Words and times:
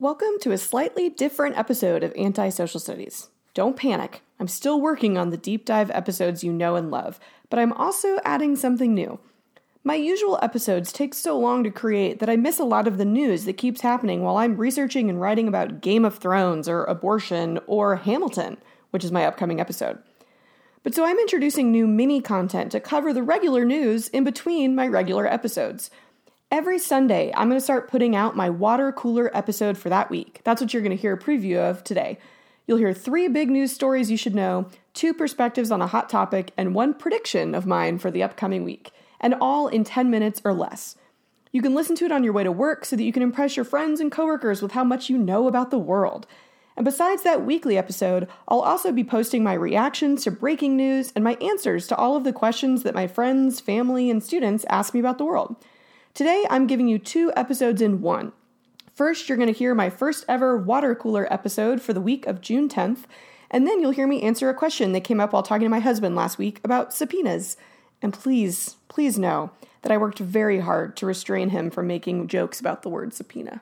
Welcome 0.00 0.38
to 0.42 0.52
a 0.52 0.58
slightly 0.58 1.08
different 1.08 1.58
episode 1.58 2.04
of 2.04 2.14
Antisocial 2.14 2.78
Studies. 2.78 3.30
Don't 3.52 3.76
panic, 3.76 4.22
I'm 4.38 4.46
still 4.46 4.80
working 4.80 5.18
on 5.18 5.30
the 5.30 5.36
deep 5.36 5.64
dive 5.64 5.90
episodes 5.90 6.44
you 6.44 6.52
know 6.52 6.76
and 6.76 6.88
love, 6.88 7.18
but 7.50 7.58
I'm 7.58 7.72
also 7.72 8.20
adding 8.24 8.54
something 8.54 8.94
new. 8.94 9.18
My 9.82 9.96
usual 9.96 10.38
episodes 10.40 10.92
take 10.92 11.14
so 11.14 11.36
long 11.36 11.64
to 11.64 11.72
create 11.72 12.20
that 12.20 12.30
I 12.30 12.36
miss 12.36 12.60
a 12.60 12.64
lot 12.64 12.86
of 12.86 12.96
the 12.96 13.04
news 13.04 13.44
that 13.44 13.54
keeps 13.54 13.80
happening 13.80 14.22
while 14.22 14.36
I'm 14.36 14.56
researching 14.56 15.10
and 15.10 15.20
writing 15.20 15.48
about 15.48 15.80
Game 15.80 16.04
of 16.04 16.18
Thrones 16.18 16.68
or 16.68 16.84
abortion 16.84 17.58
or 17.66 17.96
Hamilton, 17.96 18.58
which 18.90 19.02
is 19.02 19.10
my 19.10 19.26
upcoming 19.26 19.60
episode. 19.60 19.98
But 20.84 20.94
so 20.94 21.04
I'm 21.04 21.18
introducing 21.18 21.72
new 21.72 21.88
mini 21.88 22.20
content 22.20 22.70
to 22.70 22.78
cover 22.78 23.12
the 23.12 23.24
regular 23.24 23.64
news 23.64 24.06
in 24.06 24.22
between 24.22 24.76
my 24.76 24.86
regular 24.86 25.26
episodes. 25.26 25.90
Every 26.50 26.78
Sunday, 26.78 27.30
I'm 27.36 27.50
going 27.50 27.60
to 27.60 27.64
start 27.64 27.90
putting 27.90 28.16
out 28.16 28.34
my 28.34 28.48
water 28.48 28.90
cooler 28.90 29.30
episode 29.36 29.76
for 29.76 29.90
that 29.90 30.08
week. 30.08 30.40
That's 30.44 30.62
what 30.62 30.72
you're 30.72 30.82
going 30.82 30.96
to 30.96 31.00
hear 31.00 31.12
a 31.12 31.18
preview 31.18 31.58
of 31.58 31.84
today. 31.84 32.18
You'll 32.66 32.78
hear 32.78 32.94
three 32.94 33.28
big 33.28 33.50
news 33.50 33.70
stories 33.70 34.10
you 34.10 34.16
should 34.16 34.34
know, 34.34 34.66
two 34.94 35.12
perspectives 35.12 35.70
on 35.70 35.82
a 35.82 35.86
hot 35.86 36.08
topic, 36.08 36.52
and 36.56 36.74
one 36.74 36.94
prediction 36.94 37.54
of 37.54 37.66
mine 37.66 37.98
for 37.98 38.10
the 38.10 38.22
upcoming 38.22 38.64
week, 38.64 38.92
and 39.20 39.34
all 39.42 39.68
in 39.68 39.84
10 39.84 40.10
minutes 40.10 40.40
or 40.42 40.54
less. 40.54 40.96
You 41.52 41.60
can 41.60 41.74
listen 41.74 41.96
to 41.96 42.06
it 42.06 42.12
on 42.12 42.24
your 42.24 42.32
way 42.32 42.44
to 42.44 42.52
work 42.52 42.86
so 42.86 42.96
that 42.96 43.04
you 43.04 43.12
can 43.12 43.22
impress 43.22 43.54
your 43.54 43.66
friends 43.66 44.00
and 44.00 44.10
coworkers 44.10 44.62
with 44.62 44.72
how 44.72 44.84
much 44.84 45.10
you 45.10 45.18
know 45.18 45.48
about 45.48 45.70
the 45.70 45.78
world. 45.78 46.26
And 46.78 46.84
besides 46.84 47.24
that 47.24 47.44
weekly 47.44 47.76
episode, 47.76 48.26
I'll 48.48 48.60
also 48.60 48.90
be 48.90 49.04
posting 49.04 49.44
my 49.44 49.52
reactions 49.52 50.24
to 50.24 50.30
breaking 50.30 50.78
news 50.78 51.12
and 51.14 51.22
my 51.22 51.34
answers 51.42 51.86
to 51.88 51.96
all 51.96 52.16
of 52.16 52.24
the 52.24 52.32
questions 52.32 52.84
that 52.84 52.94
my 52.94 53.06
friends, 53.06 53.60
family, 53.60 54.08
and 54.08 54.24
students 54.24 54.64
ask 54.70 54.94
me 54.94 55.00
about 55.00 55.18
the 55.18 55.26
world. 55.26 55.56
Today, 56.18 56.44
I'm 56.50 56.66
giving 56.66 56.88
you 56.88 56.98
two 56.98 57.32
episodes 57.36 57.80
in 57.80 58.00
one. 58.00 58.32
First, 58.92 59.28
you're 59.28 59.38
going 59.38 59.52
to 59.52 59.56
hear 59.56 59.72
my 59.72 59.88
first 59.88 60.24
ever 60.26 60.58
water 60.58 60.96
cooler 60.96 61.32
episode 61.32 61.80
for 61.80 61.92
the 61.92 62.00
week 62.00 62.26
of 62.26 62.40
June 62.40 62.68
10th, 62.68 63.04
and 63.52 63.68
then 63.68 63.80
you'll 63.80 63.92
hear 63.92 64.08
me 64.08 64.22
answer 64.22 64.50
a 64.50 64.54
question 64.54 64.90
that 64.94 65.04
came 65.04 65.20
up 65.20 65.32
while 65.32 65.44
talking 65.44 65.66
to 65.66 65.68
my 65.68 65.78
husband 65.78 66.16
last 66.16 66.36
week 66.36 66.60
about 66.64 66.92
subpoenas. 66.92 67.56
And 68.02 68.12
please, 68.12 68.74
please 68.88 69.16
know 69.16 69.52
that 69.82 69.92
I 69.92 69.96
worked 69.96 70.18
very 70.18 70.58
hard 70.58 70.96
to 70.96 71.06
restrain 71.06 71.50
him 71.50 71.70
from 71.70 71.86
making 71.86 72.26
jokes 72.26 72.58
about 72.58 72.82
the 72.82 72.88
word 72.88 73.14
subpoena. 73.14 73.60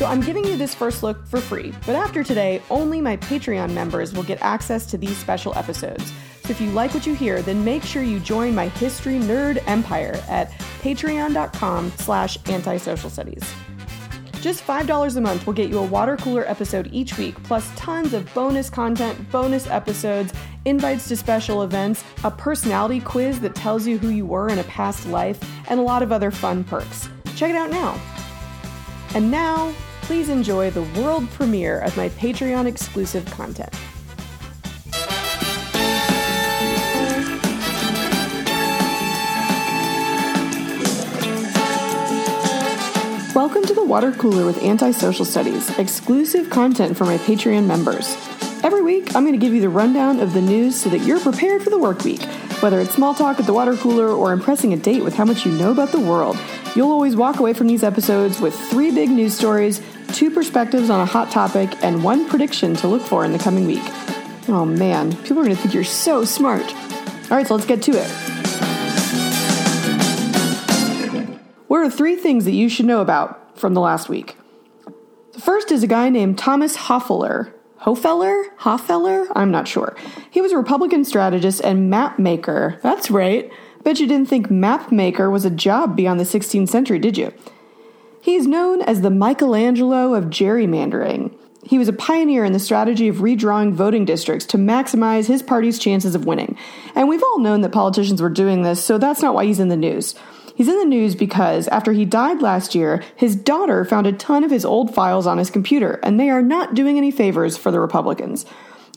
So 0.00 0.06
I'm 0.06 0.22
giving 0.22 0.46
you 0.46 0.56
this 0.56 0.74
first 0.74 1.02
look 1.02 1.26
for 1.26 1.42
free, 1.42 1.74
but 1.84 1.94
after 1.94 2.24
today, 2.24 2.62
only 2.70 3.02
my 3.02 3.18
Patreon 3.18 3.74
members 3.74 4.14
will 4.14 4.22
get 4.22 4.40
access 4.40 4.86
to 4.86 4.96
these 4.96 5.14
special 5.18 5.54
episodes. 5.58 6.10
So 6.44 6.52
if 6.52 6.58
you 6.58 6.70
like 6.70 6.94
what 6.94 7.06
you 7.06 7.14
hear, 7.14 7.42
then 7.42 7.62
make 7.62 7.82
sure 7.82 8.02
you 8.02 8.18
join 8.18 8.54
my 8.54 8.68
history 8.68 9.16
nerd 9.16 9.62
empire 9.66 10.18
at 10.26 10.52
patreon.com 10.80 11.92
slash 11.98 12.38
antisocial 12.48 13.10
studies. 13.10 13.44
Just 14.40 14.66
$5 14.66 15.18
a 15.18 15.20
month 15.20 15.44
will 15.44 15.52
get 15.52 15.68
you 15.68 15.78
a 15.78 15.84
water 15.84 16.16
cooler 16.16 16.48
episode 16.48 16.88
each 16.94 17.18
week, 17.18 17.34
plus 17.42 17.70
tons 17.76 18.14
of 18.14 18.32
bonus 18.32 18.70
content, 18.70 19.30
bonus 19.30 19.66
episodes, 19.66 20.32
invites 20.64 21.08
to 21.08 21.16
special 21.18 21.62
events, 21.62 22.02
a 22.24 22.30
personality 22.30 23.00
quiz 23.00 23.38
that 23.40 23.54
tells 23.54 23.86
you 23.86 23.98
who 23.98 24.08
you 24.08 24.24
were 24.24 24.48
in 24.48 24.60
a 24.60 24.64
past 24.64 25.06
life, 25.08 25.38
and 25.68 25.78
a 25.78 25.82
lot 25.82 26.02
of 26.02 26.10
other 26.10 26.30
fun 26.30 26.64
perks. 26.64 27.10
Check 27.36 27.50
it 27.50 27.56
out 27.56 27.68
now. 27.68 28.00
And 29.14 29.30
now, 29.30 29.74
please 30.10 30.28
enjoy 30.28 30.68
the 30.72 30.82
world 31.00 31.30
premiere 31.30 31.78
of 31.82 31.96
my 31.96 32.08
Patreon 32.08 32.66
exclusive 32.66 33.24
content. 33.26 33.72
Welcome 43.36 43.62
to 43.62 43.72
the 43.72 43.84
Water 43.86 44.10
Cooler 44.10 44.44
with 44.44 44.60
Antisocial 44.64 45.24
Studies, 45.24 45.70
exclusive 45.78 46.50
content 46.50 46.96
for 46.96 47.04
my 47.04 47.18
Patreon 47.18 47.66
members. 47.66 48.16
Every 48.64 48.82
week, 48.82 49.14
I'm 49.14 49.22
going 49.22 49.38
to 49.38 49.38
give 49.38 49.54
you 49.54 49.60
the 49.60 49.68
rundown 49.68 50.18
of 50.18 50.34
the 50.34 50.42
news 50.42 50.74
so 50.74 50.90
that 50.90 51.06
you're 51.06 51.20
prepared 51.20 51.62
for 51.62 51.70
the 51.70 51.78
work 51.78 52.02
week. 52.02 52.26
Whether 52.60 52.80
it's 52.80 52.94
small 52.94 53.14
talk 53.14 53.40
at 53.40 53.46
the 53.46 53.54
water 53.54 53.74
cooler 53.76 54.08
or 54.08 54.32
impressing 54.32 54.72
a 54.72 54.76
date 54.76 55.02
with 55.02 55.14
how 55.14 55.24
much 55.24 55.46
you 55.46 55.52
know 55.52 55.70
about 55.70 55.92
the 55.92 56.00
world, 56.00 56.38
you'll 56.74 56.92
always 56.92 57.16
walk 57.16 57.40
away 57.40 57.54
from 57.54 57.66
these 57.66 57.82
episodes 57.82 58.38
with 58.38 58.54
three 58.68 58.90
big 58.90 59.08
news 59.08 59.34
stories 59.34 59.80
two 60.12 60.30
perspectives 60.30 60.90
on 60.90 61.00
a 61.00 61.06
hot 61.06 61.30
topic, 61.30 61.70
and 61.82 62.02
one 62.02 62.28
prediction 62.28 62.74
to 62.76 62.88
look 62.88 63.02
for 63.02 63.24
in 63.24 63.32
the 63.32 63.38
coming 63.38 63.66
week. 63.66 63.82
Oh 64.48 64.64
man, 64.66 65.16
people 65.18 65.38
are 65.38 65.44
going 65.44 65.54
to 65.54 65.62
think 65.62 65.74
you're 65.74 65.84
so 65.84 66.24
smart. 66.24 66.64
All 67.30 67.36
right, 67.36 67.46
so 67.46 67.54
let's 67.54 67.66
get 67.66 67.82
to 67.82 67.92
it. 67.92 68.10
What 71.68 71.78
are 71.78 71.90
three 71.90 72.16
things 72.16 72.44
that 72.44 72.52
you 72.52 72.68
should 72.68 72.86
know 72.86 73.00
about 73.00 73.58
from 73.58 73.74
the 73.74 73.80
last 73.80 74.08
week? 74.08 74.36
The 75.32 75.40
first 75.40 75.70
is 75.70 75.82
a 75.82 75.86
guy 75.86 76.08
named 76.10 76.36
Thomas 76.36 76.76
Hofeller. 76.76 77.52
Hofeller? 77.82 78.44
Hofeller? 78.58 79.26
I'm 79.34 79.50
not 79.50 79.66
sure. 79.66 79.96
He 80.30 80.40
was 80.40 80.52
a 80.52 80.56
Republican 80.56 81.04
strategist 81.04 81.62
and 81.62 81.88
map 81.88 82.18
maker. 82.18 82.78
That's 82.82 83.10
right. 83.10 83.50
Bet 83.82 84.00
you 84.00 84.06
didn't 84.06 84.28
think 84.28 84.50
map 84.50 84.92
maker 84.92 85.30
was 85.30 85.46
a 85.46 85.50
job 85.50 85.96
beyond 85.96 86.20
the 86.20 86.24
16th 86.24 86.68
century, 86.68 86.98
did 86.98 87.16
you? 87.16 87.32
He's 88.20 88.46
known 88.46 88.82
as 88.82 89.00
the 89.00 89.10
Michelangelo 89.10 90.12
of 90.12 90.24
gerrymandering. 90.24 91.34
He 91.64 91.78
was 91.78 91.88
a 91.88 91.94
pioneer 91.94 92.44
in 92.44 92.52
the 92.52 92.58
strategy 92.58 93.08
of 93.08 93.16
redrawing 93.16 93.72
voting 93.72 94.04
districts 94.04 94.44
to 94.46 94.58
maximize 94.58 95.26
his 95.26 95.42
party's 95.42 95.78
chances 95.78 96.14
of 96.14 96.26
winning. 96.26 96.56
And 96.94 97.08
we've 97.08 97.22
all 97.22 97.38
known 97.38 97.62
that 97.62 97.72
politicians 97.72 98.20
were 98.20 98.28
doing 98.28 98.62
this, 98.62 98.84
so 98.84 98.98
that's 98.98 99.22
not 99.22 99.34
why 99.34 99.46
he's 99.46 99.60
in 99.60 99.68
the 99.68 99.76
news. 99.76 100.14
He's 100.60 100.68
in 100.68 100.78
the 100.78 100.84
news 100.84 101.14
because 101.14 101.68
after 101.68 101.92
he 101.92 102.04
died 102.04 102.42
last 102.42 102.74
year, 102.74 103.02
his 103.16 103.34
daughter 103.34 103.82
found 103.82 104.06
a 104.06 104.12
ton 104.12 104.44
of 104.44 104.50
his 104.50 104.66
old 104.66 104.94
files 104.94 105.26
on 105.26 105.38
his 105.38 105.48
computer, 105.48 105.98
and 106.02 106.20
they 106.20 106.28
are 106.28 106.42
not 106.42 106.74
doing 106.74 106.98
any 106.98 107.10
favors 107.10 107.56
for 107.56 107.70
the 107.70 107.80
Republicans. 107.80 108.44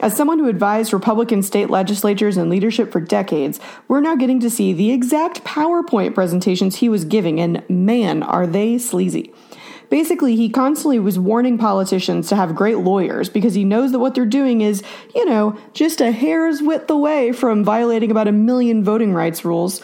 As 0.01 0.13
someone 0.13 0.39
who 0.39 0.49
advised 0.49 0.91
Republican 0.91 1.41
state 1.41 1.69
legislatures 1.69 2.35
and 2.35 2.49
leadership 2.49 2.91
for 2.91 2.99
decades, 2.99 3.61
we're 3.87 4.01
now 4.01 4.17
getting 4.17 4.41
to 4.41 4.49
see 4.49 4.73
the 4.73 4.91
exact 4.91 5.45
PowerPoint 5.45 6.13
presentations 6.13 6.75
he 6.75 6.89
was 6.89 7.05
giving, 7.05 7.39
and 7.39 7.63
man, 7.69 8.23
are 8.23 8.45
they 8.45 8.77
sleazy. 8.77 9.31
Basically, 9.89 10.35
he 10.35 10.49
constantly 10.49 10.99
was 10.99 11.17
warning 11.17 11.57
politicians 11.57 12.27
to 12.27 12.35
have 12.35 12.55
great 12.55 12.79
lawyers 12.79 13.29
because 13.29 13.53
he 13.53 13.63
knows 13.63 13.93
that 13.93 13.99
what 13.99 14.15
they're 14.15 14.25
doing 14.25 14.59
is, 14.59 14.83
you 15.15 15.23
know, 15.23 15.57
just 15.73 16.01
a 16.01 16.11
hair's 16.11 16.61
width 16.61 16.89
away 16.89 17.31
from 17.31 17.63
violating 17.63 18.11
about 18.11 18.27
a 18.27 18.33
million 18.33 18.83
voting 18.83 19.13
rights 19.13 19.45
rules. 19.45 19.81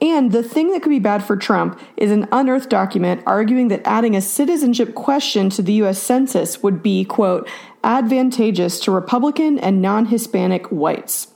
And 0.00 0.32
the 0.32 0.42
thing 0.42 0.70
that 0.72 0.82
could 0.82 0.90
be 0.90 0.98
bad 0.98 1.22
for 1.22 1.36
Trump 1.36 1.78
is 1.96 2.10
an 2.10 2.26
unearthed 2.32 2.70
document 2.70 3.22
arguing 3.26 3.68
that 3.68 3.82
adding 3.84 4.16
a 4.16 4.22
citizenship 4.22 4.94
question 4.94 5.50
to 5.50 5.62
the 5.62 5.74
US 5.84 6.02
Census 6.02 6.62
would 6.62 6.82
be, 6.82 7.04
quote, 7.04 7.48
advantageous 7.84 8.80
to 8.80 8.90
Republican 8.90 9.58
and 9.58 9.82
non 9.82 10.06
Hispanic 10.06 10.66
whites. 10.68 11.28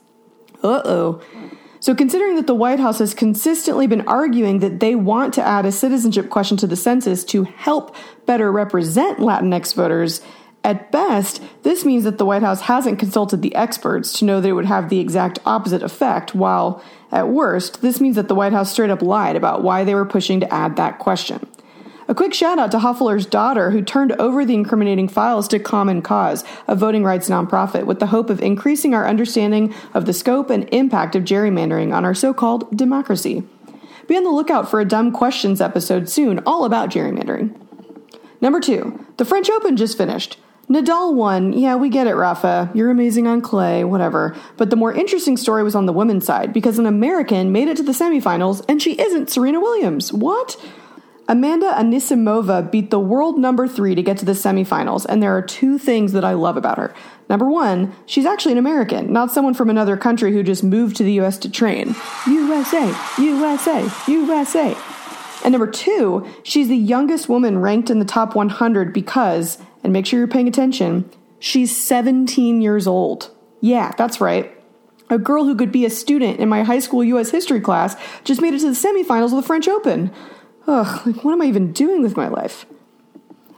Uh 0.62 0.80
oh. 0.84 1.20
So, 1.80 1.94
considering 1.94 2.36
that 2.36 2.46
the 2.46 2.54
White 2.54 2.80
House 2.80 2.98
has 2.98 3.12
consistently 3.12 3.86
been 3.86 4.08
arguing 4.08 4.60
that 4.60 4.80
they 4.80 4.94
want 4.94 5.34
to 5.34 5.42
add 5.42 5.66
a 5.66 5.72
citizenship 5.72 6.30
question 6.30 6.56
to 6.56 6.66
the 6.66 6.76
census 6.76 7.24
to 7.24 7.44
help 7.44 7.94
better 8.24 8.50
represent 8.50 9.18
Latinx 9.18 9.74
voters, 9.74 10.22
at 10.64 10.90
best, 10.90 11.42
this 11.62 11.84
means 11.84 12.04
that 12.04 12.16
the 12.16 12.24
White 12.24 12.42
House 12.42 12.62
hasn't 12.62 12.98
consulted 12.98 13.42
the 13.42 13.54
experts 13.54 14.18
to 14.18 14.24
know 14.24 14.40
that 14.40 14.48
it 14.48 14.54
would 14.54 14.64
have 14.64 14.88
the 14.88 14.98
exact 14.98 15.38
opposite 15.44 15.82
effect, 15.82 16.34
while, 16.34 16.82
at 17.14 17.28
worst, 17.28 17.80
this 17.80 18.00
means 18.00 18.16
that 18.16 18.28
the 18.28 18.34
White 18.34 18.52
House 18.52 18.72
straight 18.72 18.90
up 18.90 19.00
lied 19.00 19.36
about 19.36 19.62
why 19.62 19.84
they 19.84 19.94
were 19.94 20.04
pushing 20.04 20.40
to 20.40 20.52
add 20.52 20.76
that 20.76 20.98
question. 20.98 21.46
A 22.06 22.14
quick 22.14 22.34
shout 22.34 22.58
out 22.58 22.70
to 22.72 22.80
Hofeller's 22.80 23.24
daughter, 23.24 23.70
who 23.70 23.80
turned 23.80 24.12
over 24.12 24.44
the 24.44 24.52
incriminating 24.54 25.08
files 25.08 25.48
to 25.48 25.58
Common 25.58 26.02
Cause, 26.02 26.44
a 26.68 26.74
voting 26.74 27.02
rights 27.04 27.30
nonprofit, 27.30 27.86
with 27.86 28.00
the 28.00 28.08
hope 28.08 28.28
of 28.28 28.42
increasing 28.42 28.94
our 28.94 29.06
understanding 29.06 29.72
of 29.94 30.04
the 30.04 30.12
scope 30.12 30.50
and 30.50 30.68
impact 30.74 31.16
of 31.16 31.24
gerrymandering 31.24 31.94
on 31.94 32.04
our 32.04 32.14
so 32.14 32.34
called 32.34 32.76
democracy. 32.76 33.42
Be 34.06 34.16
on 34.16 34.24
the 34.24 34.30
lookout 34.30 34.68
for 34.68 34.80
a 34.80 34.84
Dumb 34.84 35.12
Questions 35.12 35.62
episode 35.62 36.10
soon, 36.10 36.40
all 36.40 36.64
about 36.64 36.90
gerrymandering. 36.90 37.58
Number 38.40 38.60
two, 38.60 39.06
the 39.16 39.24
French 39.24 39.48
Open 39.48 39.76
just 39.76 39.96
finished. 39.96 40.36
Nadal 40.68 41.14
won. 41.14 41.52
Yeah, 41.52 41.76
we 41.76 41.90
get 41.90 42.06
it, 42.06 42.14
Rafa. 42.14 42.70
You're 42.74 42.90
amazing 42.90 43.26
on 43.26 43.40
clay, 43.42 43.84
whatever. 43.84 44.34
But 44.56 44.70
the 44.70 44.76
more 44.76 44.92
interesting 44.92 45.36
story 45.36 45.62
was 45.62 45.74
on 45.74 45.86
the 45.86 45.92
women's 45.92 46.24
side 46.24 46.52
because 46.52 46.78
an 46.78 46.86
American 46.86 47.52
made 47.52 47.68
it 47.68 47.76
to 47.76 47.82
the 47.82 47.92
semifinals 47.92 48.64
and 48.68 48.80
she 48.80 48.98
isn't 48.98 49.30
Serena 49.30 49.60
Williams. 49.60 50.12
What? 50.12 50.56
Amanda 51.26 51.72
Anisimova 51.72 52.70
beat 52.70 52.90
the 52.90 53.00
world 53.00 53.38
number 53.38 53.66
three 53.66 53.94
to 53.94 54.02
get 54.02 54.18
to 54.18 54.26
the 54.26 54.32
semifinals, 54.32 55.06
and 55.06 55.22
there 55.22 55.34
are 55.34 55.40
two 55.40 55.78
things 55.78 56.12
that 56.12 56.22
I 56.22 56.34
love 56.34 56.58
about 56.58 56.76
her. 56.76 56.94
Number 57.30 57.48
one, 57.48 57.94
she's 58.04 58.26
actually 58.26 58.52
an 58.52 58.58
American, 58.58 59.10
not 59.10 59.32
someone 59.32 59.54
from 59.54 59.70
another 59.70 59.96
country 59.96 60.32
who 60.32 60.42
just 60.42 60.62
moved 60.62 60.96
to 60.96 61.02
the 61.02 61.12
US 61.20 61.38
to 61.38 61.50
train. 61.50 61.94
USA, 62.26 62.94
USA, 63.18 63.88
USA. 64.06 64.76
And 65.44 65.52
number 65.52 65.66
two, 65.66 66.26
she's 66.42 66.68
the 66.68 66.76
youngest 66.76 67.28
woman 67.28 67.58
ranked 67.58 67.88
in 67.88 68.00
the 68.00 68.04
top 68.04 68.34
100 68.34 68.92
because, 68.92 69.58
and 69.84 69.92
make 69.92 70.06
sure 70.06 70.18
you're 70.18 70.26
paying 70.26 70.48
attention, 70.48 71.08
she's 71.38 71.76
17 71.76 72.60
years 72.60 72.86
old. 72.86 73.30
Yeah, 73.60 73.92
that's 73.96 74.20
right. 74.20 74.50
A 75.10 75.18
girl 75.18 75.44
who 75.44 75.54
could 75.54 75.70
be 75.70 75.84
a 75.84 75.90
student 75.90 76.40
in 76.40 76.48
my 76.48 76.64
high 76.64 76.78
school 76.80 77.04
US 77.04 77.30
history 77.30 77.60
class 77.60 77.94
just 78.24 78.40
made 78.40 78.54
it 78.54 78.60
to 78.60 78.70
the 78.70 78.88
semifinals 78.88 79.26
of 79.26 79.36
the 79.36 79.42
French 79.42 79.68
Open. 79.68 80.10
Ugh, 80.66 81.06
like 81.06 81.22
what 81.22 81.32
am 81.32 81.42
I 81.42 81.46
even 81.46 81.72
doing 81.72 82.02
with 82.02 82.16
my 82.16 82.28
life? 82.28 82.66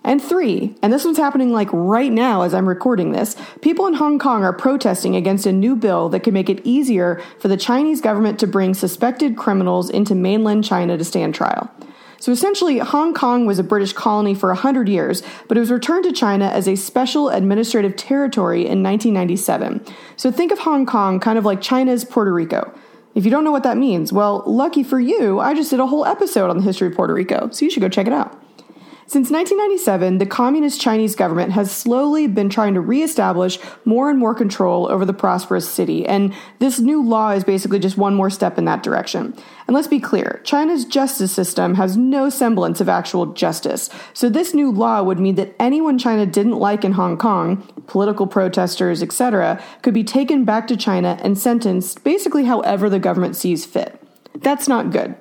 And 0.07 0.23
three, 0.23 0.77
and 0.83 0.93
this 0.93 1.05
one's 1.05 1.19
happening 1.19 1.53
like 1.53 1.69
right 1.73 2.13
now 2.13 2.43
as 2.43 2.55
I'm 2.55 2.69
recording 2.69 3.11
this, 3.11 3.35
people 3.61 3.89
in 3.89 3.95
Hong 3.95 4.21
Kong 4.21 4.45
are 4.45 4.53
protesting 4.53 5.17
against 5.17 5.47
a 5.47 5.53
new 5.53 5.75
bill 5.75 6.09
that 6.11 6.21
could 6.21 6.35
make 6.35 6.49
it 6.49 6.65
easier 6.65 7.21
for 7.41 7.49
the 7.49 7.57
Chinese 7.57 8.01
government 8.01 8.39
to 8.39 8.47
bring 8.47 8.73
suspected 8.73 9.37
criminals 9.37 9.91
into 9.91 10.15
mainland 10.15 10.63
China 10.63 10.97
to 10.97 11.05
stand 11.05 11.35
trial. 11.35 11.73
So 12.19 12.33
essentially, 12.33 12.79
Hong 12.79 13.15
Kong 13.15 13.47
was 13.47 13.59
a 13.59 13.65
British 13.65 13.93
colony 13.93 14.35
for 14.35 14.49
100 14.49 14.89
years, 14.89 15.23
but 15.49 15.57
it 15.57 15.61
was 15.61 15.71
returned 15.71 16.05
to 16.05 16.13
China 16.13 16.47
as 16.47 16.67
a 16.67 16.77
special 16.77 17.29
administrative 17.29 17.97
territory 17.97 18.61
in 18.61 18.83
1997. 18.83 19.85
So 20.17 20.31
think 20.31 20.53
of 20.53 20.61
Hong 20.61 20.87
Kong 20.87 21.21
kind 21.21 21.39
of 21.39 21.45
like 21.45 21.61
China's 21.61 22.05
Puerto 22.05 22.33
Rico. 22.33 22.73
If 23.15 23.25
you 23.25 23.31
don't 23.31 23.45
know 23.45 23.51
what 23.51 23.63
that 23.63 23.79
means, 23.79 24.13
well, 24.13 24.43
lucky 24.47 24.83
for 24.83 25.01
you, 25.01 25.41
I 25.41 25.55
just 25.55 25.71
did 25.71 25.81
a 25.81 25.87
whole 25.87 26.05
episode 26.05 26.51
on 26.51 26.59
the 26.59 26.63
history 26.63 26.89
of 26.89 26.95
Puerto 26.95 27.15
Rico, 27.15 27.49
so 27.51 27.65
you 27.65 27.71
should 27.71 27.81
go 27.81 27.89
check 27.89 28.07
it 28.07 28.13
out. 28.13 28.43
Since 29.09 29.31
1997, 29.31 30.19
the 30.19 30.27
Communist 30.27 30.81
Chinese 30.81 31.15
government 31.15 31.53
has 31.53 31.71
slowly 31.71 32.27
been 32.27 32.49
trying 32.49 32.75
to 32.75 32.81
reestablish 32.81 33.57
more 33.85 34.11
and 34.11 34.19
more 34.19 34.35
control 34.35 34.91
over 34.91 35.05
the 35.05 35.15
prosperous 35.15 35.69
city, 35.69 36.05
and 36.05 36.35
this 36.59 36.81
new 36.81 37.01
law 37.01 37.31
is 37.31 37.45
basically 37.45 37.79
just 37.79 37.97
one 37.97 38.17
more 38.17 38.31
step 38.31 38.59
in 38.59 38.65
that 38.65 38.83
direction. 38.83 39.33
And 39.69 39.77
let's 39.77 39.87
be 39.87 40.01
clear 40.01 40.41
China's 40.43 40.85
justice 40.85 41.31
system 41.31 41.77
has 41.77 41.97
no 41.97 42.29
semblance 42.29 42.81
of 42.81 42.89
actual 42.89 43.27
justice. 43.27 43.91
So, 44.13 44.29
this 44.29 44.53
new 44.53 44.73
law 44.73 45.05
would 45.05 45.21
mean 45.21 45.37
that 45.37 45.55
anyone 45.61 45.99
China 45.99 46.27
didn't 46.27 46.59
like 46.59 46.85
in 46.85 46.93
Hong 46.93 47.17
Kong, 47.17 47.59
political 47.87 48.27
protesters, 48.27 49.05
etc., 49.05 49.63
could 49.83 49.95
be 49.95 50.03
taken 50.03 50.45
back 50.45 50.67
to 50.67 50.77
China 50.77 51.17
and 51.23 51.39
sentenced 51.39 52.03
basically 52.03 52.47
however 52.47 52.91
the 52.91 52.99
government 52.99 53.37
sees 53.37 53.65
fit. 53.65 54.03
That's 54.35 54.67
not 54.67 54.91
good. 54.91 55.15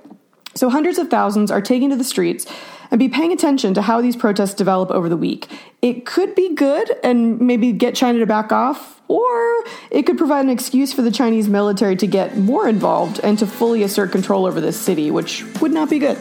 So, 0.56 0.72
hundreds 0.72 0.98
of 0.98 1.10
thousands 1.10 1.52
are 1.52 1.62
taken 1.62 1.92
to 1.92 1.96
the 1.96 2.04
streets 2.04 2.48
and 2.92 3.00
be 3.00 3.10
paying 3.10 3.32
attention 3.32 3.74
to 3.74 3.82
how 3.82 4.02
these 4.02 4.16
protests 4.16 4.54
develop 4.54 4.92
over 4.92 5.10
the 5.10 5.18
week. 5.18 5.48
It 5.82 6.06
could 6.06 6.36
be 6.36 6.56
good 6.56 6.92
and 7.04 7.40
maybe 7.40 7.72
get 7.72 7.96
China 7.96 8.20
to 8.20 8.26
back 8.26 8.52
off, 8.52 9.02
or 9.08 9.64
it 9.92 10.04
could 10.06 10.18
provide 10.18 10.46
an 10.46 10.52
excuse 10.52 10.94
for 10.94 11.02
the 11.02 11.12
Chinese 11.12 11.48
military 11.48 11.96
to 11.98 12.08
get 12.08 12.38
more 12.38 12.68
involved 12.68 13.20
and 13.24 13.38
to 13.40 13.48
fully 13.48 13.84
assert 13.84 14.12
control 14.12 14.46
over 14.46 14.60
this 14.60 14.80
city, 14.80 15.12
which 15.12 15.44
would 15.62 15.72
not 15.72 15.90
be 15.90 16.00
good. 16.00 16.18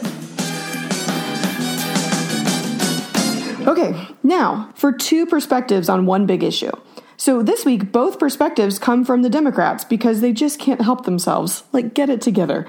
Okay, 3.67 4.07
now 4.21 4.71
for 4.75 4.91
two 4.91 5.25
perspectives 5.25 5.89
on 5.89 6.05
one 6.05 6.27
big 6.27 6.43
issue. 6.43 6.71
So 7.17 7.41
this 7.41 7.65
week, 7.65 7.91
both 7.91 8.19
perspectives 8.19 8.77
come 8.77 9.05
from 9.05 9.21
the 9.21 9.29
Democrats 9.29 9.83
because 9.83 10.21
they 10.21 10.33
just 10.33 10.59
can't 10.59 10.81
help 10.81 11.05
themselves. 11.05 11.63
Like, 11.71 11.93
get 11.93 12.09
it 12.09 12.21
together. 12.21 12.67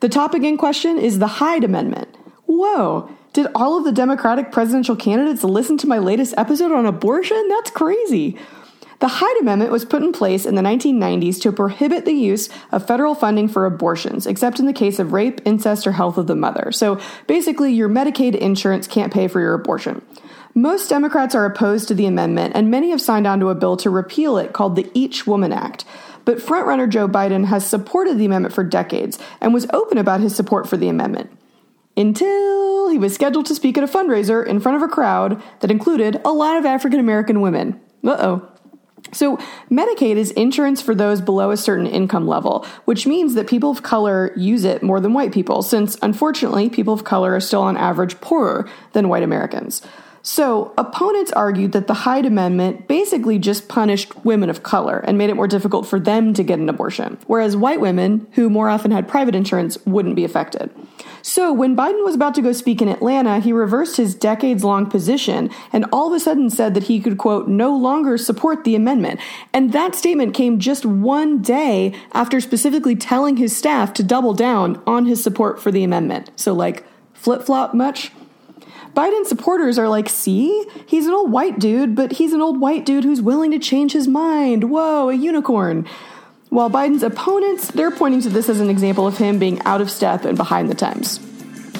The 0.00 0.08
topic 0.08 0.42
in 0.42 0.58
question 0.58 0.98
is 0.98 1.18
the 1.18 1.26
Hyde 1.26 1.64
Amendment. 1.64 2.14
Whoa, 2.44 3.10
did 3.36 3.48
all 3.54 3.76
of 3.76 3.84
the 3.84 3.92
Democratic 3.92 4.50
presidential 4.50 4.96
candidates 4.96 5.44
listen 5.44 5.76
to 5.76 5.86
my 5.86 5.98
latest 5.98 6.32
episode 6.38 6.72
on 6.72 6.86
abortion? 6.86 7.48
That's 7.50 7.70
crazy. 7.70 8.38
The 9.00 9.08
Hyde 9.08 9.36
Amendment 9.42 9.70
was 9.70 9.84
put 9.84 10.02
in 10.02 10.14
place 10.14 10.46
in 10.46 10.54
the 10.54 10.62
1990s 10.62 11.42
to 11.42 11.52
prohibit 11.52 12.06
the 12.06 12.14
use 12.14 12.48
of 12.72 12.86
federal 12.86 13.14
funding 13.14 13.46
for 13.48 13.66
abortions, 13.66 14.26
except 14.26 14.58
in 14.58 14.64
the 14.64 14.72
case 14.72 14.98
of 14.98 15.12
rape, 15.12 15.42
incest, 15.44 15.86
or 15.86 15.92
health 15.92 16.16
of 16.16 16.28
the 16.28 16.34
mother. 16.34 16.72
So 16.72 16.98
basically, 17.26 17.74
your 17.74 17.90
Medicaid 17.90 18.34
insurance 18.34 18.86
can't 18.86 19.12
pay 19.12 19.28
for 19.28 19.38
your 19.38 19.52
abortion. 19.52 20.00
Most 20.54 20.88
Democrats 20.88 21.34
are 21.34 21.44
opposed 21.44 21.88
to 21.88 21.94
the 21.94 22.06
amendment, 22.06 22.56
and 22.56 22.70
many 22.70 22.88
have 22.88 23.02
signed 23.02 23.26
on 23.26 23.38
to 23.40 23.50
a 23.50 23.54
bill 23.54 23.76
to 23.76 23.90
repeal 23.90 24.38
it 24.38 24.54
called 24.54 24.76
the 24.76 24.90
Each 24.94 25.26
Woman 25.26 25.52
Act. 25.52 25.84
But 26.24 26.38
frontrunner 26.38 26.88
Joe 26.88 27.06
Biden 27.06 27.44
has 27.44 27.68
supported 27.68 28.16
the 28.16 28.24
amendment 28.24 28.54
for 28.54 28.64
decades 28.64 29.18
and 29.42 29.52
was 29.52 29.66
open 29.74 29.98
about 29.98 30.22
his 30.22 30.34
support 30.34 30.66
for 30.66 30.78
the 30.78 30.88
amendment 30.88 31.36
until 31.98 32.55
he 32.96 32.98
was 32.98 33.14
scheduled 33.14 33.44
to 33.44 33.54
speak 33.54 33.76
at 33.76 33.84
a 33.84 33.86
fundraiser 33.86 34.46
in 34.46 34.58
front 34.58 34.74
of 34.74 34.82
a 34.82 34.88
crowd 34.90 35.42
that 35.60 35.70
included 35.70 36.18
a 36.24 36.32
lot 36.32 36.56
of 36.56 36.64
African 36.64 36.98
American 36.98 37.42
women. 37.42 37.78
Uh 38.02 38.16
oh. 38.18 38.52
So, 39.12 39.36
Medicaid 39.70 40.16
is 40.16 40.30
insurance 40.30 40.80
for 40.80 40.94
those 40.94 41.20
below 41.20 41.50
a 41.50 41.58
certain 41.58 41.86
income 41.86 42.26
level, 42.26 42.64
which 42.86 43.06
means 43.06 43.34
that 43.34 43.48
people 43.48 43.70
of 43.70 43.82
color 43.82 44.32
use 44.34 44.64
it 44.64 44.82
more 44.82 44.98
than 44.98 45.12
white 45.12 45.30
people, 45.30 45.60
since 45.60 45.98
unfortunately, 46.00 46.70
people 46.70 46.94
of 46.94 47.04
color 47.04 47.34
are 47.34 47.40
still 47.40 47.60
on 47.60 47.76
average 47.76 48.18
poorer 48.22 48.66
than 48.94 49.10
white 49.10 49.22
Americans. 49.22 49.82
So, 50.28 50.74
opponents 50.76 51.30
argued 51.30 51.70
that 51.70 51.86
the 51.86 51.94
Hyde 51.94 52.26
Amendment 52.26 52.88
basically 52.88 53.38
just 53.38 53.68
punished 53.68 54.24
women 54.24 54.50
of 54.50 54.64
color 54.64 54.98
and 54.98 55.16
made 55.16 55.30
it 55.30 55.36
more 55.36 55.46
difficult 55.46 55.86
for 55.86 56.00
them 56.00 56.34
to 56.34 56.42
get 56.42 56.58
an 56.58 56.68
abortion, 56.68 57.16
whereas 57.28 57.56
white 57.56 57.80
women, 57.80 58.26
who 58.32 58.50
more 58.50 58.68
often 58.68 58.90
had 58.90 59.06
private 59.06 59.36
insurance, 59.36 59.78
wouldn't 59.86 60.16
be 60.16 60.24
affected. 60.24 60.68
So, 61.22 61.52
when 61.52 61.76
Biden 61.76 62.04
was 62.04 62.16
about 62.16 62.34
to 62.34 62.42
go 62.42 62.50
speak 62.50 62.82
in 62.82 62.88
Atlanta, 62.88 63.38
he 63.38 63.52
reversed 63.52 63.98
his 63.98 64.16
decades 64.16 64.64
long 64.64 64.90
position 64.90 65.48
and 65.72 65.86
all 65.92 66.08
of 66.08 66.12
a 66.12 66.18
sudden 66.18 66.50
said 66.50 66.74
that 66.74 66.82
he 66.82 66.98
could, 66.98 67.18
quote, 67.18 67.46
no 67.46 67.76
longer 67.76 68.18
support 68.18 68.64
the 68.64 68.74
amendment. 68.74 69.20
And 69.52 69.72
that 69.74 69.94
statement 69.94 70.34
came 70.34 70.58
just 70.58 70.84
one 70.84 71.40
day 71.40 71.94
after 72.10 72.40
specifically 72.40 72.96
telling 72.96 73.36
his 73.36 73.56
staff 73.56 73.94
to 73.94 74.02
double 74.02 74.34
down 74.34 74.82
on 74.88 75.06
his 75.06 75.22
support 75.22 75.62
for 75.62 75.70
the 75.70 75.84
amendment. 75.84 76.32
So, 76.34 76.52
like, 76.52 76.84
flip 77.14 77.44
flop 77.44 77.74
much? 77.74 78.10
Biden 78.96 79.26
supporters 79.26 79.78
are 79.78 79.90
like, 79.90 80.08
see, 80.08 80.64
he's 80.86 81.06
an 81.06 81.12
old 81.12 81.30
white 81.30 81.58
dude, 81.58 81.94
but 81.94 82.12
he's 82.12 82.32
an 82.32 82.40
old 82.40 82.58
white 82.58 82.86
dude 82.86 83.04
who's 83.04 83.20
willing 83.20 83.50
to 83.50 83.58
change 83.58 83.92
his 83.92 84.08
mind. 84.08 84.70
Whoa, 84.70 85.10
a 85.10 85.14
unicorn. 85.14 85.86
While 86.48 86.70
Biden's 86.70 87.02
opponents, 87.02 87.68
they're 87.68 87.90
pointing 87.90 88.22
to 88.22 88.30
this 88.30 88.48
as 88.48 88.58
an 88.58 88.70
example 88.70 89.06
of 89.06 89.18
him 89.18 89.38
being 89.38 89.60
out 89.66 89.82
of 89.82 89.90
step 89.90 90.24
and 90.24 90.34
behind 90.34 90.70
the 90.70 90.74
times. 90.74 91.20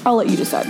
I'll 0.04 0.16
let 0.16 0.28
you 0.28 0.36
decide. 0.36 0.66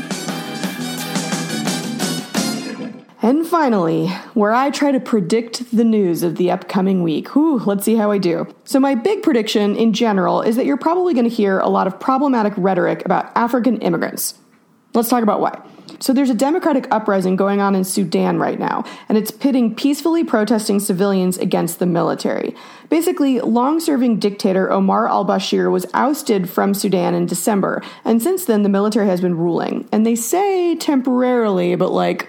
And 3.22 3.44
finally, 3.44 4.06
where 4.34 4.52
I 4.52 4.70
try 4.70 4.92
to 4.92 5.00
predict 5.00 5.76
the 5.76 5.82
news 5.82 6.22
of 6.22 6.36
the 6.36 6.52
upcoming 6.52 7.02
week. 7.02 7.34
Whew, 7.34 7.58
let's 7.58 7.84
see 7.84 7.96
how 7.96 8.12
I 8.12 8.18
do. 8.18 8.46
So, 8.64 8.78
my 8.78 8.94
big 8.94 9.24
prediction 9.24 9.74
in 9.74 9.92
general 9.92 10.42
is 10.42 10.54
that 10.54 10.64
you're 10.64 10.76
probably 10.76 11.12
going 11.12 11.28
to 11.28 11.34
hear 11.34 11.58
a 11.58 11.68
lot 11.68 11.88
of 11.88 11.98
problematic 11.98 12.52
rhetoric 12.56 13.04
about 13.04 13.36
African 13.36 13.78
immigrants. 13.78 14.34
Let's 14.94 15.08
talk 15.08 15.24
about 15.24 15.40
why. 15.40 15.60
So 15.98 16.12
there's 16.12 16.30
a 16.30 16.34
democratic 16.34 16.86
uprising 16.90 17.36
going 17.36 17.60
on 17.60 17.74
in 17.74 17.84
Sudan 17.84 18.38
right 18.38 18.58
now, 18.58 18.84
and 19.08 19.16
it's 19.16 19.30
pitting 19.30 19.74
peacefully 19.74 20.24
protesting 20.24 20.80
civilians 20.80 21.38
against 21.38 21.78
the 21.78 21.86
military. 21.86 22.54
Basically, 22.88 23.40
long 23.40 23.80
serving 23.80 24.18
dictator 24.18 24.70
Omar 24.70 25.08
al 25.08 25.24
Bashir 25.24 25.70
was 25.70 25.86
ousted 25.94 26.50
from 26.50 26.74
Sudan 26.74 27.14
in 27.14 27.26
December, 27.26 27.82
and 28.04 28.22
since 28.22 28.44
then 28.44 28.62
the 28.62 28.68
military 28.68 29.06
has 29.06 29.20
been 29.20 29.36
ruling. 29.36 29.88
And 29.92 30.04
they 30.04 30.16
say 30.16 30.76
temporarily, 30.76 31.76
but 31.76 31.92
like, 31.92 32.28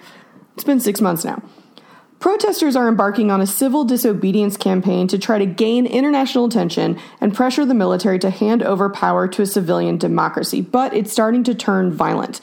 it's 0.54 0.64
been 0.64 0.80
six 0.80 1.02
months 1.02 1.26
now. 1.26 1.42
Protesters 2.20 2.76
are 2.76 2.88
embarking 2.88 3.30
on 3.30 3.42
a 3.42 3.48
civil 3.48 3.84
disobedience 3.84 4.58
campaign 4.58 5.08
to 5.10 5.20
try 5.20 5.38
to 5.38 5.46
gain 5.46 5.86
international 5.86 6.46
attention 6.46 7.00
and 7.22 7.34
pressure 7.34 7.64
the 7.64 7.76
military 7.76 8.18
to 8.20 8.32
hand 8.32 8.64
over 8.64 8.90
power 8.90 9.28
to 9.28 9.44
a 9.44 9.46
civilian 9.46 9.98
democracy, 9.98 10.62
but 10.62 10.96
it's 10.96 11.12
starting 11.12 11.44
to 11.44 11.54
turn 11.54 11.92
violent. 11.92 12.42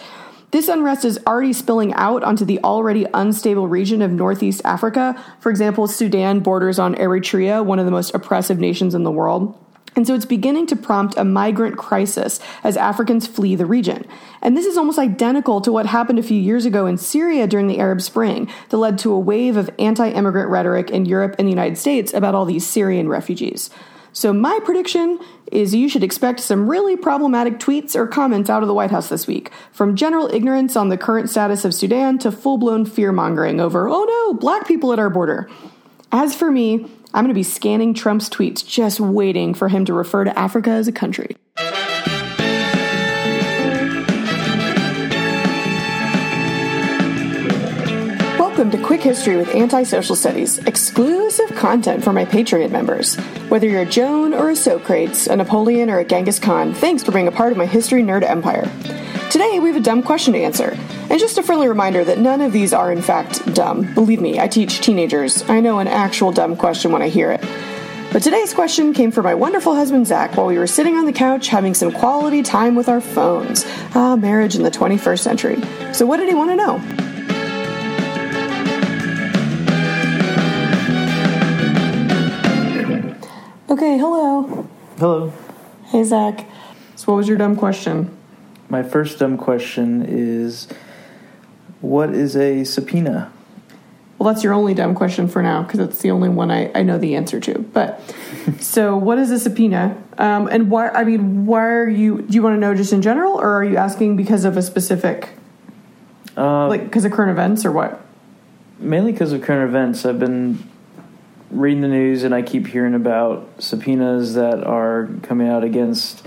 This 0.54 0.68
unrest 0.68 1.04
is 1.04 1.18
already 1.26 1.52
spilling 1.52 1.92
out 1.94 2.22
onto 2.22 2.44
the 2.44 2.60
already 2.62 3.06
unstable 3.12 3.66
region 3.66 4.00
of 4.02 4.12
Northeast 4.12 4.62
Africa. 4.64 5.20
For 5.40 5.50
example, 5.50 5.88
Sudan 5.88 6.38
borders 6.38 6.78
on 6.78 6.94
Eritrea, 6.94 7.64
one 7.64 7.80
of 7.80 7.86
the 7.86 7.90
most 7.90 8.14
oppressive 8.14 8.60
nations 8.60 8.94
in 8.94 9.02
the 9.02 9.10
world. 9.10 9.58
And 9.96 10.06
so 10.06 10.14
it's 10.14 10.24
beginning 10.24 10.68
to 10.68 10.76
prompt 10.76 11.16
a 11.16 11.24
migrant 11.24 11.76
crisis 11.76 12.38
as 12.62 12.76
Africans 12.76 13.26
flee 13.26 13.56
the 13.56 13.66
region. 13.66 14.06
And 14.42 14.56
this 14.56 14.64
is 14.64 14.76
almost 14.76 14.96
identical 14.96 15.60
to 15.60 15.72
what 15.72 15.86
happened 15.86 16.20
a 16.20 16.22
few 16.22 16.40
years 16.40 16.66
ago 16.66 16.86
in 16.86 16.98
Syria 16.98 17.48
during 17.48 17.66
the 17.66 17.80
Arab 17.80 18.00
Spring 18.00 18.48
that 18.68 18.76
led 18.76 18.96
to 18.98 19.12
a 19.12 19.18
wave 19.18 19.56
of 19.56 19.68
anti 19.80 20.08
immigrant 20.08 20.50
rhetoric 20.50 20.88
in 20.88 21.04
Europe 21.04 21.34
and 21.36 21.48
the 21.48 21.52
United 21.52 21.78
States 21.78 22.14
about 22.14 22.36
all 22.36 22.44
these 22.44 22.64
Syrian 22.64 23.08
refugees. 23.08 23.70
So, 24.14 24.32
my 24.32 24.60
prediction 24.64 25.18
is 25.50 25.74
you 25.74 25.88
should 25.88 26.04
expect 26.04 26.38
some 26.38 26.70
really 26.70 26.96
problematic 26.96 27.58
tweets 27.58 27.96
or 27.96 28.06
comments 28.06 28.48
out 28.48 28.62
of 28.62 28.68
the 28.68 28.74
White 28.74 28.92
House 28.92 29.08
this 29.08 29.26
week, 29.26 29.50
from 29.72 29.96
general 29.96 30.32
ignorance 30.32 30.76
on 30.76 30.88
the 30.88 30.96
current 30.96 31.28
status 31.28 31.64
of 31.64 31.74
Sudan 31.74 32.18
to 32.20 32.30
full 32.30 32.56
blown 32.56 32.86
fear 32.86 33.10
mongering 33.10 33.60
over, 33.60 33.88
oh 33.88 34.04
no, 34.04 34.38
black 34.38 34.68
people 34.68 34.92
at 34.92 35.00
our 35.00 35.10
border. 35.10 35.50
As 36.12 36.32
for 36.32 36.50
me, 36.50 36.86
I'm 37.12 37.24
going 37.24 37.28
to 37.28 37.34
be 37.34 37.42
scanning 37.42 37.92
Trump's 37.92 38.30
tweets, 38.30 38.64
just 38.64 39.00
waiting 39.00 39.52
for 39.52 39.68
him 39.68 39.84
to 39.86 39.92
refer 39.92 40.22
to 40.22 40.38
Africa 40.38 40.70
as 40.70 40.86
a 40.86 40.92
country. 40.92 41.36
Welcome 48.64 48.80
to 48.80 48.86
Quick 48.86 49.02
History 49.02 49.36
with 49.36 49.54
Anti-Social 49.54 50.16
Studies, 50.16 50.56
exclusive 50.60 51.54
content 51.54 52.02
for 52.02 52.14
my 52.14 52.24
Patreon 52.24 52.70
members. 52.70 53.14
Whether 53.50 53.68
you're 53.68 53.82
a 53.82 53.84
Joan 53.84 54.32
or 54.32 54.48
a 54.48 54.56
Socrates, 54.56 55.26
a 55.26 55.36
Napoleon 55.36 55.90
or 55.90 55.98
a 55.98 56.04
Genghis 56.04 56.38
Khan, 56.38 56.72
thanks 56.72 57.02
for 57.02 57.12
being 57.12 57.28
a 57.28 57.30
part 57.30 57.52
of 57.52 57.58
my 57.58 57.66
history 57.66 58.02
nerd 58.02 58.22
empire. 58.22 58.62
Today 59.30 59.60
we 59.60 59.68
have 59.68 59.76
a 59.76 59.84
dumb 59.84 60.02
question 60.02 60.32
to 60.32 60.42
answer, 60.42 60.78
and 61.10 61.20
just 61.20 61.36
a 61.36 61.42
friendly 61.42 61.68
reminder 61.68 62.04
that 62.04 62.16
none 62.16 62.40
of 62.40 62.52
these 62.52 62.72
are 62.72 62.90
in 62.90 63.02
fact 63.02 63.52
dumb. 63.52 63.92
Believe 63.92 64.22
me, 64.22 64.40
I 64.40 64.48
teach 64.48 64.80
teenagers. 64.80 65.42
I 65.42 65.60
know 65.60 65.78
an 65.78 65.86
actual 65.86 66.32
dumb 66.32 66.56
question 66.56 66.90
when 66.90 67.02
I 67.02 67.10
hear 67.10 67.32
it. 67.32 67.44
But 68.14 68.22
today's 68.22 68.54
question 68.54 68.94
came 68.94 69.10
from 69.10 69.24
my 69.24 69.34
wonderful 69.34 69.74
husband 69.74 70.06
Zach 70.06 70.38
while 70.38 70.46
we 70.46 70.56
were 70.56 70.66
sitting 70.66 70.96
on 70.96 71.04
the 71.04 71.12
couch 71.12 71.48
having 71.48 71.74
some 71.74 71.92
quality 71.92 72.42
time 72.42 72.76
with 72.76 72.88
our 72.88 73.02
phones. 73.02 73.66
Ah, 73.94 74.16
marriage 74.16 74.56
in 74.56 74.62
the 74.62 74.70
21st 74.70 75.18
century. 75.18 75.62
So, 75.92 76.06
what 76.06 76.16
did 76.16 76.30
he 76.30 76.34
want 76.34 76.48
to 76.48 76.56
know? 76.56 77.03
Okay, 83.74 83.98
hello. 83.98 84.68
Hello. 85.00 85.32
Hey, 85.86 86.04
Zach. 86.04 86.46
So, 86.94 87.10
what 87.10 87.16
was 87.16 87.26
your 87.26 87.36
dumb 87.36 87.56
question? 87.56 88.16
My 88.68 88.84
first 88.84 89.18
dumb 89.18 89.36
question 89.36 90.04
is 90.06 90.68
what 91.80 92.10
is 92.10 92.36
a 92.36 92.62
subpoena? 92.62 93.32
Well, 94.16 94.32
that's 94.32 94.44
your 94.44 94.52
only 94.52 94.74
dumb 94.74 94.94
question 94.94 95.26
for 95.26 95.42
now 95.42 95.64
because 95.64 95.80
it's 95.80 95.98
the 96.02 96.12
only 96.12 96.28
one 96.28 96.52
I, 96.52 96.70
I 96.72 96.84
know 96.84 96.98
the 96.98 97.16
answer 97.16 97.40
to. 97.40 97.58
But 97.58 98.00
so, 98.60 98.96
what 98.96 99.18
is 99.18 99.32
a 99.32 99.40
subpoena? 99.40 100.00
Um, 100.18 100.46
and 100.46 100.70
why? 100.70 100.90
I 100.90 101.02
mean, 101.02 101.44
why 101.44 101.64
are 101.64 101.88
you? 101.88 102.22
Do 102.22 102.32
you 102.32 102.42
want 102.44 102.54
to 102.54 102.60
know 102.60 102.76
just 102.76 102.92
in 102.92 103.02
general, 103.02 103.32
or 103.40 103.56
are 103.56 103.64
you 103.64 103.76
asking 103.76 104.14
because 104.14 104.44
of 104.44 104.56
a 104.56 104.62
specific, 104.62 105.30
Uh, 106.36 106.68
like, 106.68 106.84
because 106.84 107.04
of 107.04 107.10
current 107.10 107.32
events, 107.32 107.64
or 107.64 107.72
what? 107.72 108.02
mainly 108.78 109.10
because 109.10 109.32
of 109.32 109.42
current 109.42 109.68
events. 109.68 110.06
I've 110.06 110.20
been 110.20 110.62
reading 111.54 111.80
the 111.80 111.88
news 111.88 112.24
and 112.24 112.34
I 112.34 112.42
keep 112.42 112.66
hearing 112.66 112.94
about 112.94 113.48
subpoenas 113.58 114.34
that 114.34 114.64
are 114.64 115.08
coming 115.22 115.48
out 115.48 115.64
against. 115.64 116.26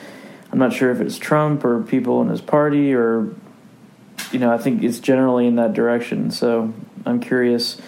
I'm 0.51 0.59
not 0.59 0.73
sure 0.73 0.91
if 0.91 1.01
it's 1.01 1.17
Trump 1.17 1.65
or 1.65 1.83
people 1.83 2.21
in 2.21 2.29
his 2.29 2.41
party 2.41 2.93
or, 2.93 3.33
you 4.31 4.39
know, 4.39 4.51
I 4.51 4.57
think 4.57 4.83
it's 4.83 4.99
generally 4.99 5.45
in 5.45 5.55
that 5.57 5.73
direction. 5.73 6.31
So 6.31 6.73
I'm 7.05 7.19
curious 7.19 7.79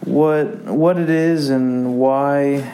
what 0.00 0.64
what 0.64 0.98
it 0.98 1.10
is 1.10 1.50
and 1.50 1.98
why 1.98 2.72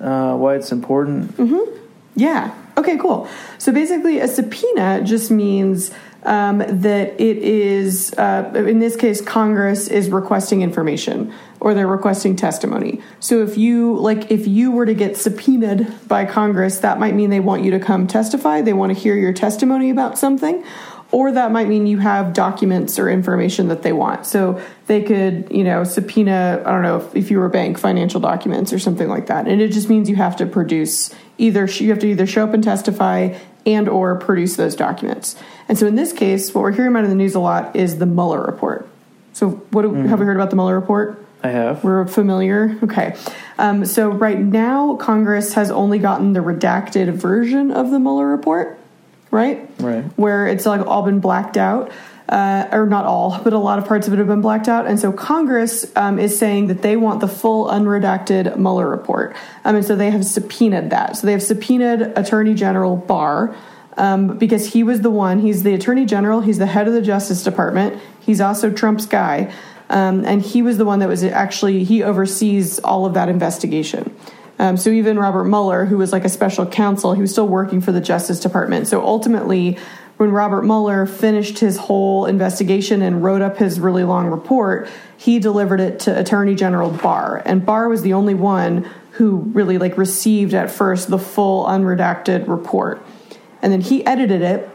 uh, 0.00 0.36
why 0.36 0.56
it's 0.56 0.72
important. 0.72 1.36
Mm-hmm. 1.36 1.78
Yeah. 2.14 2.54
Okay, 2.76 2.96
cool. 2.96 3.28
So 3.58 3.72
basically, 3.72 4.18
a 4.18 4.28
subpoena 4.28 5.02
just 5.04 5.30
means 5.30 5.92
um, 6.24 6.58
that 6.58 7.20
it 7.20 7.38
is, 7.38 8.14
uh, 8.16 8.52
in 8.54 8.78
this 8.78 8.96
case, 8.96 9.20
Congress 9.20 9.88
is 9.88 10.08
requesting 10.08 10.62
information 10.62 11.32
or 11.60 11.74
they're 11.74 11.86
requesting 11.86 12.36
testimony. 12.36 13.00
So 13.20 13.42
if 13.42 13.58
you, 13.58 13.96
like, 13.96 14.30
if 14.30 14.46
you 14.46 14.70
were 14.70 14.86
to 14.86 14.94
get 14.94 15.16
subpoenaed 15.16 16.08
by 16.08 16.24
Congress, 16.24 16.78
that 16.78 16.98
might 16.98 17.14
mean 17.14 17.30
they 17.30 17.40
want 17.40 17.64
you 17.64 17.70
to 17.72 17.80
come 17.80 18.06
testify. 18.06 18.62
They 18.62 18.72
want 18.72 18.94
to 18.94 18.98
hear 18.98 19.16
your 19.16 19.32
testimony 19.32 19.90
about 19.90 20.18
something. 20.18 20.64
Or 21.10 21.30
that 21.30 21.52
might 21.52 21.68
mean 21.68 21.86
you 21.86 21.98
have 21.98 22.32
documents 22.32 22.98
or 22.98 23.10
information 23.10 23.68
that 23.68 23.82
they 23.82 23.92
want. 23.92 24.24
So 24.24 24.62
they 24.86 25.02
could, 25.02 25.48
you 25.50 25.62
know, 25.62 25.84
subpoena, 25.84 26.62
I 26.64 26.70
don't 26.70 26.82
know, 26.82 26.96
if, 26.96 27.14
if 27.14 27.30
you 27.30 27.38
were 27.38 27.46
a 27.46 27.50
bank, 27.50 27.78
financial 27.78 28.18
documents 28.18 28.72
or 28.72 28.78
something 28.78 29.08
like 29.08 29.26
that. 29.26 29.46
And 29.46 29.60
it 29.60 29.72
just 29.72 29.90
means 29.90 30.08
you 30.08 30.16
have 30.16 30.36
to 30.36 30.46
produce 30.46 31.14
either, 31.36 31.66
you 31.66 31.90
have 31.90 31.98
to 31.98 32.06
either 32.06 32.26
show 32.26 32.44
up 32.44 32.54
and 32.54 32.64
testify 32.64 33.36
and 33.66 33.88
or 33.88 34.16
produce 34.16 34.56
those 34.56 34.74
documents. 34.74 35.36
And 35.68 35.78
so 35.78 35.86
in 35.86 35.94
this 35.94 36.12
case, 36.12 36.54
what 36.54 36.62
we're 36.62 36.72
hearing 36.72 36.90
about 36.92 37.04
in 37.04 37.10
the 37.10 37.16
news 37.16 37.34
a 37.34 37.40
lot 37.40 37.76
is 37.76 37.98
the 37.98 38.06
Mueller 38.06 38.42
report. 38.42 38.88
So 39.32 39.50
what 39.70 39.82
do, 39.82 39.94
have 39.94 40.18
we 40.20 40.26
heard 40.26 40.36
about 40.36 40.50
the 40.50 40.56
Mueller 40.56 40.78
report? 40.78 41.24
I 41.42 41.48
have. 41.48 41.82
We're 41.82 42.06
familiar. 42.06 42.78
Okay. 42.84 43.16
Um, 43.58 43.84
so 43.84 44.08
right 44.10 44.38
now, 44.38 44.96
Congress 44.96 45.54
has 45.54 45.70
only 45.70 45.98
gotten 45.98 46.34
the 46.34 46.40
redacted 46.40 47.12
version 47.14 47.70
of 47.72 47.90
the 47.90 47.98
Mueller 47.98 48.28
report, 48.28 48.78
right? 49.30 49.68
Right. 49.80 50.04
Where 50.16 50.46
it's 50.46 50.66
like 50.66 50.86
all 50.86 51.02
been 51.02 51.20
blacked 51.20 51.56
out. 51.56 51.90
Uh, 52.28 52.66
or 52.72 52.86
not 52.86 53.04
all, 53.04 53.38
but 53.44 53.52
a 53.52 53.58
lot 53.58 53.78
of 53.78 53.86
parts 53.86 54.06
of 54.06 54.14
it 54.14 54.18
have 54.18 54.28
been 54.28 54.40
blacked 54.40 54.68
out. 54.68 54.86
And 54.86 54.98
so 54.98 55.12
Congress 55.12 55.84
um, 55.96 56.18
is 56.18 56.38
saying 56.38 56.68
that 56.68 56.80
they 56.80 56.96
want 56.96 57.20
the 57.20 57.28
full 57.28 57.66
unredacted 57.66 58.56
Mueller 58.56 58.88
report. 58.88 59.36
Um, 59.64 59.76
and 59.76 59.84
so 59.84 59.96
they 59.96 60.10
have 60.10 60.24
subpoenaed 60.24 60.90
that. 60.90 61.16
So 61.16 61.26
they 61.26 61.32
have 61.32 61.42
subpoenaed 61.42 62.16
Attorney 62.16 62.54
General 62.54 62.96
Barr 62.96 63.54
um, 63.96 64.38
because 64.38 64.72
he 64.72 64.82
was 64.82 65.00
the 65.02 65.10
one, 65.10 65.40
he's 65.40 65.62
the 65.62 65.74
Attorney 65.74 66.06
General, 66.06 66.40
he's 66.40 66.58
the 66.58 66.66
head 66.66 66.88
of 66.88 66.94
the 66.94 67.02
Justice 67.02 67.42
Department, 67.42 68.00
he's 68.20 68.40
also 68.40 68.70
Trump's 68.70 69.04
guy. 69.04 69.52
Um, 69.90 70.24
and 70.24 70.40
he 70.40 70.62
was 70.62 70.78
the 70.78 70.86
one 70.86 71.00
that 71.00 71.08
was 71.08 71.22
actually, 71.22 71.84
he 71.84 72.02
oversees 72.02 72.78
all 72.78 73.04
of 73.04 73.14
that 73.14 73.28
investigation. 73.28 74.16
Um, 74.58 74.76
so 74.76 74.90
even 74.90 75.18
Robert 75.18 75.44
Mueller, 75.44 75.84
who 75.84 75.98
was 75.98 76.12
like 76.12 76.24
a 76.24 76.28
special 76.28 76.64
counsel, 76.64 77.12
he 77.14 77.20
was 77.20 77.32
still 77.32 77.48
working 77.48 77.80
for 77.80 77.92
the 77.92 78.00
Justice 78.00 78.40
Department. 78.40 78.86
So 78.86 79.04
ultimately, 79.04 79.76
when 80.16 80.30
Robert 80.30 80.62
Mueller 80.62 81.06
finished 81.06 81.58
his 81.58 81.76
whole 81.76 82.26
investigation 82.26 83.02
and 83.02 83.22
wrote 83.22 83.42
up 83.42 83.56
his 83.56 83.80
really 83.80 84.04
long 84.04 84.28
report, 84.28 84.88
he 85.16 85.38
delivered 85.38 85.80
it 85.80 86.00
to 86.00 86.18
Attorney 86.18 86.54
General 86.54 86.90
Barr, 86.90 87.42
and 87.44 87.64
Barr 87.64 87.88
was 87.88 88.02
the 88.02 88.12
only 88.12 88.34
one 88.34 88.88
who 89.12 89.36
really 89.52 89.78
like 89.78 89.98
received 89.98 90.54
at 90.54 90.70
first 90.70 91.10
the 91.10 91.18
full 91.18 91.66
unredacted 91.66 92.48
report, 92.48 93.04
and 93.60 93.72
then 93.72 93.80
he 93.80 94.04
edited 94.06 94.42
it. 94.42 94.68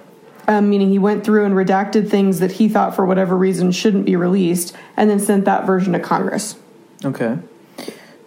Um, 0.50 0.70
meaning 0.70 0.89
he 0.91 0.98
went 0.98 1.25
through 1.25 1.44
and 1.44 1.53
redacted 1.53 2.10
things 2.10 2.39
that 2.39 2.53
he 2.53 2.70
thought 2.70 2.96
for 2.96 3.06
whatever 3.06 3.36
reason 3.36 3.74
shouldn't 3.74 4.06
be 4.06 4.15
released 4.15 4.74
and 4.96 5.10
then 5.10 5.20
sent 5.20 5.44
that 5.44 5.65
version 5.65 5.91
to 5.91 6.00
congress 6.00 6.56
Okay. 7.06 7.38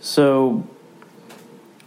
So 0.01 0.67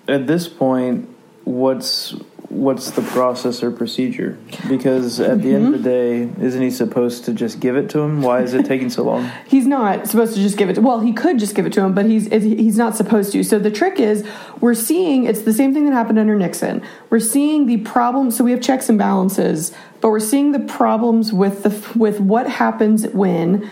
at 0.08 0.28
this 0.28 0.48
point, 0.48 1.10
what's 1.44 2.16
what's 2.54 2.92
the 2.92 3.02
process 3.02 3.64
or 3.64 3.72
procedure? 3.72 4.38
Because 4.70 5.20
at 5.20 5.42
the 5.42 5.54
end 5.54 5.74
of 5.74 5.84
the 5.84 5.90
mm-hmm. 5.90 6.40
day, 6.40 6.46
isn't 6.46 6.62
he 6.62 6.70
supposed 6.70 7.26
to 7.26 7.34
just 7.34 7.60
give 7.60 7.76
it 7.76 7.90
to 7.92 8.00
him? 8.00 8.22
Why 8.22 8.42
is 8.42 8.54
it 8.54 8.66
taking 8.66 8.90
so 8.90 9.04
long? 9.04 9.30
He's 9.48 9.66
not 9.66 10.08
supposed 10.08 10.36
to 10.36 10.42
just 10.42 10.58
give 10.58 10.70
it. 10.70 10.76
To, 10.76 10.82
well, 10.82 11.00
he 11.00 11.14
could 11.14 11.40
just 11.40 11.56
give 11.56 11.66
it 11.66 11.74
to 11.74 11.82
him, 11.82 11.94
but 11.94 12.06
he's 12.06 12.28
he's 12.28 12.78
not 12.78 12.96
supposed 12.96 13.32
to. 13.34 13.44
So 13.44 13.60
the 13.60 13.72
trick 13.72 14.00
is, 14.00 14.26
we're 14.62 14.74
seeing 14.74 15.26
it's 15.26 15.42
the 15.42 15.54
same 15.54 15.74
thing 15.74 15.86
that 15.86 15.94
happened 15.94 16.20
under 16.20 16.36
Nixon. 16.36 16.84
We're 17.10 17.20
seeing 17.20 17.66
the 17.66 17.78
problems. 17.78 18.38
So 18.38 18.44
we 18.44 18.52
have 18.52 18.62
checks 18.62 18.90
and 18.90 18.98
balances, 18.98 19.74
but 20.02 20.10
we're 20.10 20.20
seeing 20.20 20.52
the 20.52 20.60
problems 20.60 21.34
with 21.34 21.64
the 21.64 21.98
with 21.98 22.20
what 22.20 22.48
happens 22.48 23.08
when 23.08 23.70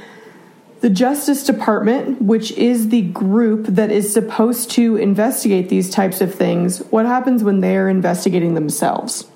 the 0.81 0.89
Justice 0.89 1.43
Department, 1.43 2.21
which 2.21 2.51
is 2.53 2.89
the 2.89 3.03
group 3.03 3.67
that 3.67 3.91
is 3.91 4.11
supposed 4.11 4.71
to 4.71 4.97
investigate 4.97 5.69
these 5.69 5.91
types 5.91 6.21
of 6.21 6.33
things, 6.33 6.79
what 6.89 7.05
happens 7.05 7.43
when 7.43 7.61
they're 7.61 7.87
investigating 7.87 8.55
themselves? 8.55 9.27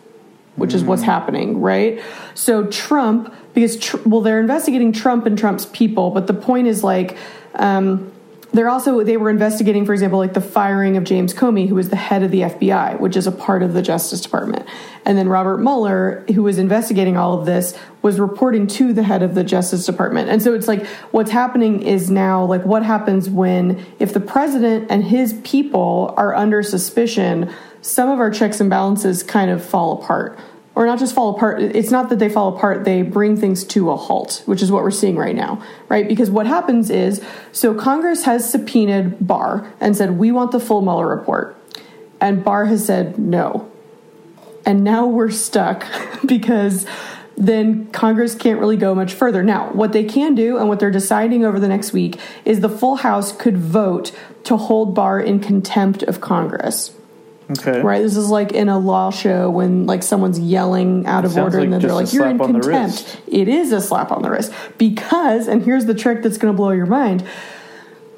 Which 0.55 0.73
is 0.73 0.83
what's 0.83 1.03
happening, 1.03 1.61
right? 1.61 2.01
So 2.33 2.65
Trump, 2.67 3.33
because 3.53 3.77
tr- 3.77 3.97
well, 4.05 4.21
they're 4.21 4.39
investigating 4.39 4.91
Trump 4.91 5.27
and 5.27 5.37
Trump's 5.37 5.67
people, 5.67 6.11
but 6.11 6.27
the 6.27 6.33
point 6.33 6.67
is 6.67 6.83
like, 6.83 7.15
um, 7.53 8.11
they're 8.57 8.69
also 8.69 9.03
they 9.03 9.17
were 9.17 9.29
investigating, 9.29 9.85
for 9.85 9.93
example, 9.93 10.19
like 10.19 10.33
the 10.33 10.41
firing 10.41 10.97
of 10.97 11.03
James 11.03 11.33
Comey, 11.33 11.67
who 11.67 11.75
was 11.75 11.89
the 11.89 11.95
head 11.95 12.23
of 12.23 12.31
the 12.31 12.41
FBI, 12.41 12.99
which 12.99 13.15
is 13.15 13.27
a 13.27 13.31
part 13.31 13.63
of 13.63 13.73
the 13.73 13.81
Justice 13.81 14.21
Department, 14.21 14.67
and 15.05 15.17
then 15.17 15.29
Robert 15.29 15.57
Mueller, 15.57 16.25
who 16.33 16.43
was 16.43 16.57
investigating 16.57 17.17
all 17.17 17.39
of 17.39 17.45
this, 17.45 17.77
was 18.01 18.19
reporting 18.19 18.67
to 18.67 18.93
the 18.93 19.03
head 19.03 19.23
of 19.23 19.35
the 19.35 19.43
Justice 19.43 19.85
Department. 19.85 20.29
And 20.29 20.41
so 20.41 20.53
it's 20.53 20.67
like 20.67 20.85
what's 21.11 21.31
happening 21.31 21.81
is 21.81 22.09
now 22.09 22.45
like 22.45 22.65
what 22.65 22.83
happens 22.83 23.29
when 23.29 23.85
if 23.99 24.13
the 24.13 24.19
president 24.19 24.87
and 24.89 25.03
his 25.03 25.33
people 25.43 26.13
are 26.17 26.35
under 26.35 26.63
suspicion, 26.63 27.53
some 27.81 28.09
of 28.09 28.19
our 28.19 28.29
checks 28.29 28.59
and 28.59 28.69
balances 28.69 29.23
kind 29.23 29.51
of 29.51 29.63
fall 29.63 30.01
apart 30.01 30.39
or 30.75 30.85
not 30.85 30.99
just 30.99 31.15
fall 31.15 31.35
apart 31.35 31.61
it's 31.61 31.91
not 31.91 32.09
that 32.09 32.19
they 32.19 32.29
fall 32.29 32.55
apart 32.55 32.83
they 32.85 33.01
bring 33.01 33.35
things 33.35 33.63
to 33.63 33.89
a 33.91 33.95
halt 33.95 34.43
which 34.45 34.61
is 34.61 34.71
what 34.71 34.83
we're 34.83 34.91
seeing 34.91 35.15
right 35.15 35.35
now 35.35 35.61
right 35.89 36.07
because 36.07 36.29
what 36.29 36.45
happens 36.45 36.89
is 36.89 37.23
so 37.51 37.73
congress 37.73 38.23
has 38.23 38.49
subpoenaed 38.49 39.25
barr 39.25 39.71
and 39.79 39.95
said 39.95 40.11
we 40.11 40.31
want 40.31 40.51
the 40.51 40.59
full 40.59 40.81
mueller 40.81 41.07
report 41.07 41.57
and 42.19 42.43
barr 42.43 42.65
has 42.65 42.85
said 42.85 43.17
no 43.17 43.69
and 44.65 44.83
now 44.83 45.05
we're 45.05 45.31
stuck 45.31 45.85
because 46.25 46.85
then 47.37 47.87
Congress 47.87 48.33
can't 48.33 48.59
really 48.59 48.77
go 48.77 48.95
much 48.95 49.13
further. 49.13 49.43
Now, 49.43 49.71
what 49.73 49.91
they 49.91 50.03
can 50.03 50.35
do 50.35 50.57
and 50.57 50.69
what 50.69 50.79
they're 50.79 50.91
deciding 50.91 51.43
over 51.43 51.59
the 51.59 51.67
next 51.67 51.91
week 51.91 52.17
is 52.45 52.61
the 52.61 52.69
full 52.69 52.97
House 52.97 53.31
could 53.31 53.57
vote 53.57 54.11
to 54.45 54.57
hold 54.57 54.95
Barr 54.95 55.19
in 55.19 55.39
contempt 55.39 56.03
of 56.03 56.21
Congress. 56.21 56.93
Okay. 57.51 57.81
Right. 57.81 58.01
This 58.01 58.17
is 58.17 58.29
like 58.29 58.53
in 58.53 58.69
a 58.69 58.79
law 58.79 59.11
show 59.11 59.51
when 59.51 59.85
like 59.85 60.01
someone's 60.01 60.39
yelling 60.39 61.05
out 61.05 61.25
of 61.25 61.37
order 61.37 61.57
like 61.57 61.65
and 61.65 61.73
then 61.73 61.81
they're 61.81 61.93
like, 61.93 62.11
"You're 62.11 62.27
in 62.27 62.37
slap 62.37 62.49
on 62.49 62.53
the 62.53 62.59
contempt." 62.59 63.21
It 63.27 63.47
is 63.47 63.71
a 63.71 63.81
slap 63.81 64.11
on 64.11 64.23
the 64.23 64.31
wrist 64.31 64.51
because, 64.77 65.47
and 65.47 65.63
here's 65.63 65.85
the 65.85 65.93
trick 65.93 66.23
that's 66.23 66.37
going 66.37 66.53
to 66.53 66.57
blow 66.57 66.71
your 66.71 66.87
mind. 66.87 67.23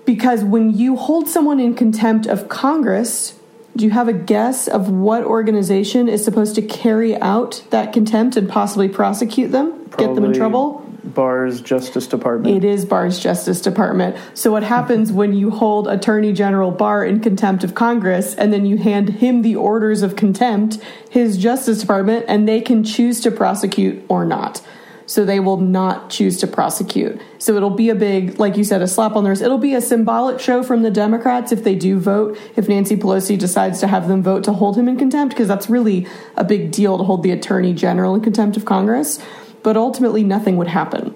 Because 0.05 0.43
when 0.43 0.73
you 0.73 0.95
hold 0.95 1.27
someone 1.27 1.59
in 1.59 1.73
contempt 1.73 2.27
of 2.27 2.47
Congress, 2.47 3.37
do 3.75 3.83
you 3.83 3.91
have 3.91 4.07
a 4.07 4.13
guess 4.13 4.69
of 4.69 4.89
what 4.89 5.23
organization 5.23 6.07
is 6.07 6.23
supposed 6.23 6.55
to 6.55 6.61
carry 6.61 7.15
out 7.17 7.63
that 7.71 7.91
contempt 7.91 8.37
and 8.37 8.49
possibly 8.49 8.87
prosecute 8.87 9.51
them, 9.51 9.89
get 9.97 10.15
them 10.15 10.23
in 10.23 10.33
trouble? 10.33 10.76
Barr's 11.17 11.61
Justice 11.61 12.05
Department. 12.05 12.55
It 12.55 12.63
is 12.63 12.85
Barr's 12.85 13.17
Justice 13.17 13.59
Department. 13.59 14.15
So, 14.35 14.51
what 14.51 14.61
happens 14.61 15.11
when 15.11 15.33
you 15.33 15.49
hold 15.49 15.87
Attorney 15.87 16.31
General 16.31 16.69
Barr 16.69 17.03
in 17.03 17.21
contempt 17.21 17.63
of 17.63 17.73
Congress 17.73 18.35
and 18.35 18.53
then 18.53 18.67
you 18.67 18.77
hand 18.77 19.09
him 19.09 19.41
the 19.41 19.55
orders 19.55 20.03
of 20.03 20.15
contempt, 20.15 20.77
his 21.09 21.39
Justice 21.39 21.81
Department, 21.81 22.25
and 22.27 22.47
they 22.47 22.61
can 22.61 22.83
choose 22.83 23.19
to 23.21 23.31
prosecute 23.31 24.05
or 24.07 24.25
not? 24.25 24.61
So 25.07 25.25
they 25.25 25.39
will 25.39 25.57
not 25.57 26.11
choose 26.11 26.37
to 26.41 26.47
prosecute. 26.47 27.19
So 27.39 27.55
it'll 27.55 27.71
be 27.71 27.89
a 27.89 27.95
big, 27.95 28.37
like 28.37 28.55
you 28.55 28.63
said, 28.63 28.83
a 28.83 28.87
slap 28.87 29.15
on 29.15 29.23
the 29.23 29.31
wrist. 29.31 29.41
It'll 29.41 29.57
be 29.57 29.73
a 29.73 29.81
symbolic 29.81 30.39
show 30.39 30.61
from 30.61 30.83
the 30.83 30.91
Democrats 30.91 31.51
if 31.51 31.63
they 31.63 31.73
do 31.73 31.97
vote, 31.97 32.37
if 32.55 32.69
Nancy 32.69 32.95
Pelosi 32.95 33.39
decides 33.39 33.79
to 33.79 33.87
have 33.87 34.07
them 34.07 34.21
vote 34.21 34.43
to 34.43 34.53
hold 34.53 34.77
him 34.77 34.87
in 34.87 34.97
contempt, 34.97 35.33
because 35.33 35.47
that's 35.47 35.67
really 35.67 36.05
a 36.35 36.43
big 36.43 36.71
deal 36.71 36.99
to 36.99 37.03
hold 37.03 37.23
the 37.23 37.31
attorney 37.31 37.73
general 37.73 38.13
in 38.13 38.21
contempt 38.21 38.55
of 38.55 38.65
Congress. 38.65 39.19
But 39.67 39.75
ultimately, 39.75 40.23
nothing 40.23 40.55
would 40.55 40.69
happen. 40.69 41.13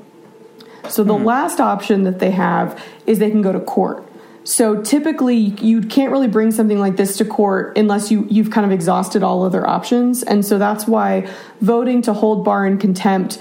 So 0.89 1.05
the 1.05 1.17
hmm. 1.17 1.23
last 1.23 1.61
option 1.61 2.03
that 2.03 2.19
they 2.19 2.31
have 2.31 2.77
is 3.07 3.17
they 3.17 3.31
can 3.31 3.41
go 3.41 3.53
to 3.53 3.61
court. 3.61 4.05
So 4.43 4.81
typically, 4.81 5.37
you 5.37 5.81
can't 5.81 6.11
really 6.11 6.27
bring 6.27 6.51
something 6.51 6.77
like 6.77 6.97
this 6.97 7.15
to 7.19 7.23
court 7.23 7.77
unless 7.77 8.11
you 8.11 8.27
you've 8.29 8.51
kind 8.51 8.65
of 8.65 8.73
exhausted 8.73 9.23
all 9.23 9.43
other 9.43 9.65
options, 9.65 10.21
and 10.21 10.45
so 10.45 10.57
that's 10.57 10.85
why 10.85 11.29
voting 11.61 12.01
to 12.01 12.11
hold 12.11 12.43
Barr 12.43 12.65
in 12.67 12.77
contempt. 12.77 13.39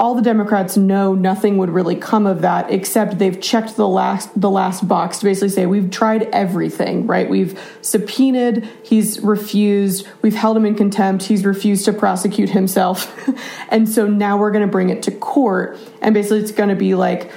All 0.00 0.14
the 0.14 0.22
Democrats 0.22 0.76
know 0.76 1.14
nothing 1.14 1.58
would 1.58 1.68
really 1.70 1.94
come 1.94 2.26
of 2.26 2.40
that, 2.40 2.72
except 2.72 3.18
they've 3.18 3.40
checked 3.40 3.76
the 3.76 3.86
last 3.86 4.28
the 4.40 4.50
last 4.50 4.88
box 4.88 5.18
to 5.18 5.26
basically 5.26 5.50
say 5.50 5.66
we've 5.66 5.90
tried 5.90 6.22
everything. 6.32 7.06
Right? 7.06 7.28
We've 7.28 7.60
subpoenaed, 7.82 8.68
he's 8.82 9.20
refused. 9.20 10.08
We've 10.22 10.34
held 10.34 10.56
him 10.56 10.64
in 10.64 10.74
contempt. 10.74 11.24
He's 11.24 11.44
refused 11.44 11.84
to 11.84 11.92
prosecute 11.92 12.48
himself, 12.48 13.14
and 13.68 13.88
so 13.88 14.08
now 14.08 14.38
we're 14.38 14.50
going 14.50 14.66
to 14.66 14.72
bring 14.72 14.88
it 14.88 15.04
to 15.04 15.12
court, 15.12 15.78
and 16.00 16.14
basically 16.14 16.40
it's 16.40 16.52
going 16.52 16.70
to 16.70 16.76
be 16.76 16.94
like 16.94 17.30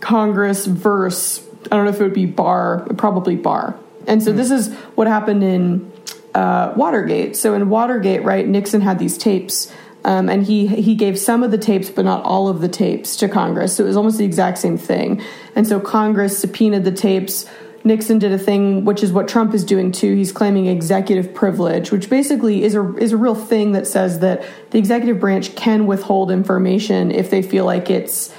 Congress 0.00 0.66
versus 0.66 1.46
I 1.70 1.76
don't 1.76 1.84
know 1.84 1.90
if 1.90 2.00
it 2.00 2.04
would 2.04 2.14
be 2.14 2.26
Barr, 2.26 2.86
probably 2.96 3.36
Barr. 3.36 3.76
And 4.06 4.22
so 4.22 4.32
mm. 4.32 4.36
this 4.36 4.50
is 4.50 4.72
what 4.94 5.06
happened 5.06 5.44
in 5.44 5.92
uh, 6.34 6.72
Watergate. 6.76 7.36
So 7.36 7.54
in 7.54 7.68
Watergate, 7.68 8.22
right, 8.24 8.46
Nixon 8.46 8.80
had 8.80 8.98
these 8.98 9.16
tapes. 9.18 9.72
Um, 10.04 10.28
and 10.28 10.44
he 10.44 10.66
he 10.66 10.94
gave 10.94 11.18
some 11.18 11.42
of 11.42 11.50
the 11.50 11.58
tapes, 11.58 11.90
but 11.90 12.04
not 12.04 12.24
all 12.24 12.48
of 12.48 12.60
the 12.60 12.68
tapes, 12.68 13.16
to 13.16 13.28
Congress. 13.28 13.76
So 13.76 13.84
it 13.84 13.86
was 13.86 13.96
almost 13.96 14.18
the 14.18 14.24
exact 14.24 14.58
same 14.58 14.76
thing. 14.76 15.22
And 15.54 15.66
so 15.66 15.80
Congress 15.80 16.38
subpoenaed 16.38 16.84
the 16.84 16.92
tapes. 16.92 17.46
Nixon 17.84 18.18
did 18.18 18.32
a 18.32 18.38
thing, 18.38 18.84
which 18.84 19.02
is 19.02 19.12
what 19.12 19.26
Trump 19.26 19.54
is 19.54 19.64
doing 19.64 19.90
too. 19.90 20.14
He's 20.14 20.32
claiming 20.32 20.66
executive 20.66 21.34
privilege, 21.34 21.90
which 21.90 22.08
basically 22.08 22.62
is 22.62 22.74
a 22.74 22.96
is 22.96 23.12
a 23.12 23.16
real 23.16 23.34
thing 23.34 23.72
that 23.72 23.86
says 23.86 24.20
that 24.20 24.44
the 24.70 24.78
executive 24.78 25.20
branch 25.20 25.54
can 25.54 25.86
withhold 25.86 26.30
information 26.30 27.10
if 27.10 27.30
they 27.30 27.42
feel 27.42 27.64
like 27.64 27.90
it's 27.90 28.32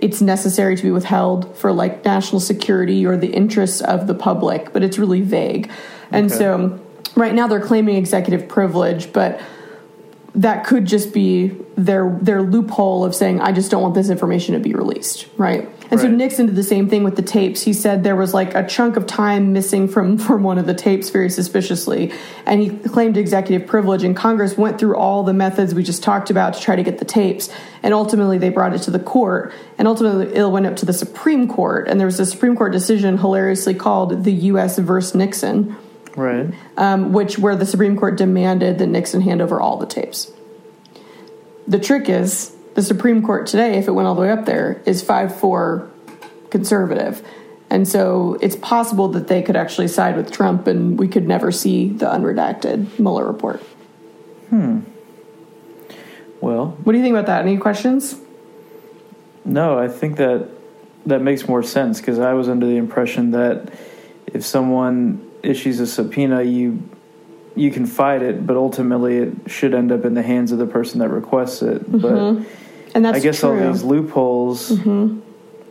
it's 0.00 0.20
necessary 0.20 0.76
to 0.76 0.82
be 0.82 0.90
withheld 0.90 1.56
for 1.56 1.72
like 1.72 2.04
national 2.04 2.40
security 2.40 3.04
or 3.04 3.16
the 3.16 3.32
interests 3.32 3.80
of 3.80 4.06
the 4.06 4.14
public, 4.14 4.72
but 4.72 4.82
it's 4.82 4.98
really 4.98 5.20
vague. 5.20 5.70
And 6.10 6.30
so 6.30 6.78
right 7.16 7.34
now 7.34 7.46
they're 7.46 7.60
claiming 7.60 7.96
executive 7.96 8.48
privilege, 8.48 9.12
but 9.12 9.40
that 10.34 10.64
could 10.64 10.86
just 10.86 11.12
be 11.12 11.48
their 11.76 12.18
their 12.22 12.42
loophole 12.42 13.04
of 13.04 13.14
saying 13.14 13.40
I 13.40 13.52
just 13.52 13.70
don't 13.70 13.82
want 13.82 13.94
this 13.94 14.08
information 14.08 14.54
to 14.54 14.60
be 14.60 14.74
released, 14.74 15.26
right? 15.36 15.68
And 15.90 16.00
right. 16.00 16.00
so 16.00 16.08
Nixon 16.08 16.46
did 16.46 16.56
the 16.56 16.62
same 16.62 16.88
thing 16.88 17.04
with 17.04 17.16
the 17.16 17.22
tapes. 17.22 17.60
He 17.60 17.74
said 17.74 18.02
there 18.02 18.16
was 18.16 18.32
like 18.32 18.54
a 18.54 18.66
chunk 18.66 18.96
of 18.96 19.06
time 19.06 19.52
missing 19.52 19.88
from 19.88 20.16
from 20.26 20.42
one 20.42 20.56
of 20.56 20.66
the 20.66 20.74
tapes 20.74 21.10
very 21.10 21.28
suspiciously, 21.28 22.12
and 22.46 22.62
he 22.62 22.70
claimed 22.88 23.18
executive 23.18 23.68
privilege. 23.68 24.04
And 24.04 24.16
Congress 24.16 24.56
went 24.56 24.78
through 24.78 24.96
all 24.96 25.22
the 25.22 25.34
methods 25.34 25.74
we 25.74 25.82
just 25.82 26.02
talked 26.02 26.30
about 26.30 26.54
to 26.54 26.60
try 26.60 26.76
to 26.76 26.82
get 26.82 26.98
the 26.98 27.04
tapes, 27.04 27.50
and 27.82 27.92
ultimately 27.92 28.38
they 28.38 28.48
brought 28.48 28.72
it 28.72 28.82
to 28.82 28.90
the 28.90 28.98
court, 28.98 29.52
and 29.76 29.86
ultimately 29.86 30.34
it 30.34 30.48
went 30.48 30.64
up 30.64 30.76
to 30.76 30.86
the 30.86 30.94
Supreme 30.94 31.46
Court, 31.46 31.88
and 31.88 32.00
there 32.00 32.06
was 32.06 32.18
a 32.20 32.26
Supreme 32.26 32.56
Court 32.56 32.72
decision 32.72 33.18
hilariously 33.18 33.74
called 33.74 34.24
the 34.24 34.32
U.S. 34.32 34.78
versus 34.78 35.14
Nixon 35.14 35.76
right? 36.16 36.52
Um, 36.76 37.12
which 37.12 37.38
where 37.38 37.56
the 37.56 37.66
Supreme 37.66 37.96
Court 37.96 38.16
demanded 38.16 38.78
that 38.78 38.86
Nixon 38.86 39.20
hand 39.20 39.40
over 39.40 39.60
all 39.60 39.76
the 39.76 39.86
tapes. 39.86 40.32
The 41.66 41.78
trick 41.78 42.08
is 42.08 42.54
the 42.74 42.82
Supreme 42.82 43.22
Court 43.22 43.46
today, 43.46 43.78
if 43.78 43.88
it 43.88 43.92
went 43.92 44.08
all 44.08 44.14
the 44.14 44.22
way 44.22 44.30
up 44.30 44.46
there, 44.46 44.82
is 44.86 45.02
five 45.02 45.34
four 45.38 45.90
conservative, 46.50 47.26
and 47.70 47.86
so 47.86 48.38
it's 48.40 48.56
possible 48.56 49.08
that 49.08 49.28
they 49.28 49.42
could 49.42 49.56
actually 49.56 49.88
side 49.88 50.16
with 50.16 50.30
Trump, 50.30 50.66
and 50.66 50.98
we 50.98 51.08
could 51.08 51.26
never 51.26 51.52
see 51.52 51.88
the 51.88 52.06
unredacted 52.06 52.98
Mueller 52.98 53.26
report. 53.26 53.60
Hmm. 54.50 54.80
Well, 56.40 56.76
what 56.82 56.92
do 56.92 56.98
you 56.98 57.04
think 57.04 57.14
about 57.14 57.26
that? 57.26 57.42
Any 57.42 57.56
questions? 57.56 58.16
No, 59.44 59.78
I 59.78 59.88
think 59.88 60.16
that 60.16 60.48
that 61.06 61.22
makes 61.22 61.48
more 61.48 61.62
sense 61.62 62.00
because 62.00 62.18
I 62.18 62.34
was 62.34 62.48
under 62.48 62.66
the 62.66 62.76
impression 62.76 63.32
that 63.32 63.72
if 64.26 64.44
someone 64.44 65.28
issues 65.42 65.80
a 65.80 65.86
subpoena, 65.86 66.42
you 66.42 66.82
you 67.54 67.70
can 67.70 67.86
fight 67.86 68.22
it, 68.22 68.46
but 68.46 68.56
ultimately 68.56 69.18
it 69.18 69.34
should 69.46 69.74
end 69.74 69.92
up 69.92 70.04
in 70.04 70.14
the 70.14 70.22
hands 70.22 70.52
of 70.52 70.58
the 70.58 70.66
person 70.66 71.00
that 71.00 71.10
requests 71.10 71.62
it. 71.62 71.82
Mm-hmm. 71.82 71.98
But 71.98 72.46
and 72.94 73.04
that's 73.04 73.18
I 73.18 73.20
guess 73.20 73.40
true. 73.40 73.50
all 73.50 73.72
these 73.72 73.82
loopholes. 73.82 74.70
Mm-hmm. 74.70 75.20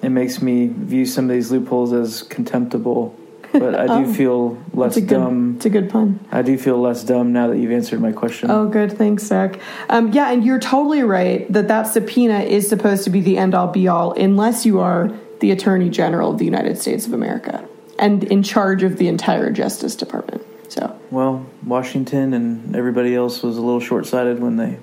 It 0.06 0.10
makes 0.10 0.42
me 0.42 0.68
view 0.68 1.06
some 1.06 1.26
of 1.26 1.32
these 1.32 1.52
loopholes 1.52 1.94
as 1.94 2.24
contemptible. 2.24 3.18
But 3.52 3.76
I 3.76 3.88
do 4.02 4.10
oh, 4.10 4.14
feel 4.14 4.64
less 4.74 4.96
good, 4.96 5.08
dumb. 5.08 5.56
It's 5.58 5.66
a 5.66 5.70
good 5.70 5.90
pun. 5.90 6.20
I 6.32 6.42
do 6.42 6.58
feel 6.58 6.80
less 6.80 7.04
dumb 7.04 7.34
now 7.34 7.48
that 7.48 7.58
you've 7.58 7.72
answered 7.72 8.02
my 8.02 8.12
question. 8.12 8.50
Oh, 8.50 8.68
good. 8.68 8.98
Thanks, 8.98 9.24
Zach. 9.24 9.60
Um, 9.90 10.12
yeah, 10.14 10.32
and 10.32 10.44
you're 10.44 10.60
totally 10.60 11.04
right 11.04 11.52
that 11.52 11.68
that 11.68 11.84
subpoena 11.84 12.40
is 12.40 12.68
supposed 12.68 13.04
to 13.04 13.10
be 13.10 13.22
the 13.22 13.38
end 13.38 13.54
all 13.54 13.68
be 13.68 13.88
all 13.88 14.14
unless 14.14 14.66
you 14.66 14.80
are 14.80 15.12
the 15.42 15.52
Attorney 15.52 15.90
General 15.90 16.32
of 16.32 16.38
the 16.38 16.46
United 16.46 16.78
States 16.78 17.06
of 17.06 17.14
America 17.14 17.68
and 18.02 18.24
in 18.26 18.44
charge 18.44 18.84
of 18.84 18.98
the 18.98 19.08
entire 19.08 19.52
Justice 19.52 19.96
Department. 19.96 20.42
So 20.70 21.00
well, 21.12 21.46
Washington 21.66 22.34
and 22.34 22.76
everybody 22.76 23.16
else 23.16 23.44
was 23.44 23.58
a 23.58 23.62
little 23.62 23.80
short 23.80 24.06
sighted 24.06 24.42
when 24.42 24.58
they 24.58 24.80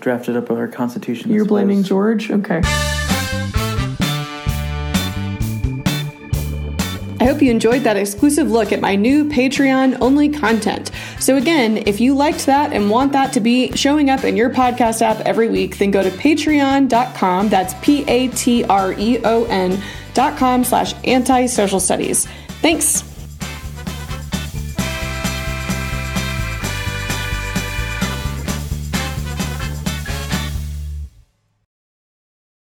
drafted 0.00 0.36
up 0.36 0.50
our 0.50 0.68
Constitution. 0.68 1.30
You're 1.30 1.44
blaming 1.44 1.82
George, 1.84 2.30
okay? 2.30 2.62
I 7.22 7.24
hope 7.24 7.40
you 7.40 7.52
enjoyed 7.52 7.84
that 7.84 7.96
exclusive 7.96 8.50
look 8.50 8.72
at 8.72 8.80
my 8.80 8.96
new 8.96 9.24
Patreon 9.24 9.98
only 10.00 10.28
content. 10.28 10.90
So, 11.20 11.36
again, 11.36 11.76
if 11.86 12.00
you 12.00 12.16
liked 12.16 12.46
that 12.46 12.72
and 12.72 12.90
want 12.90 13.12
that 13.12 13.32
to 13.34 13.40
be 13.40 13.70
showing 13.76 14.10
up 14.10 14.24
in 14.24 14.36
your 14.36 14.50
podcast 14.50 15.02
app 15.02 15.20
every 15.20 15.48
week, 15.48 15.78
then 15.78 15.92
go 15.92 16.02
to 16.02 16.10
patreon.com. 16.10 17.48
That's 17.48 17.74
P 17.80 18.04
A 18.08 18.26
T 18.26 18.64
R 18.64 18.94
E 18.98 19.20
O 19.22 19.44
N 19.44 19.80
dot 20.14 20.36
com 20.36 20.64
slash 20.64 20.94
anti 21.04 21.46
social 21.46 21.78
studies. 21.78 22.26
Thanks. 22.60 23.11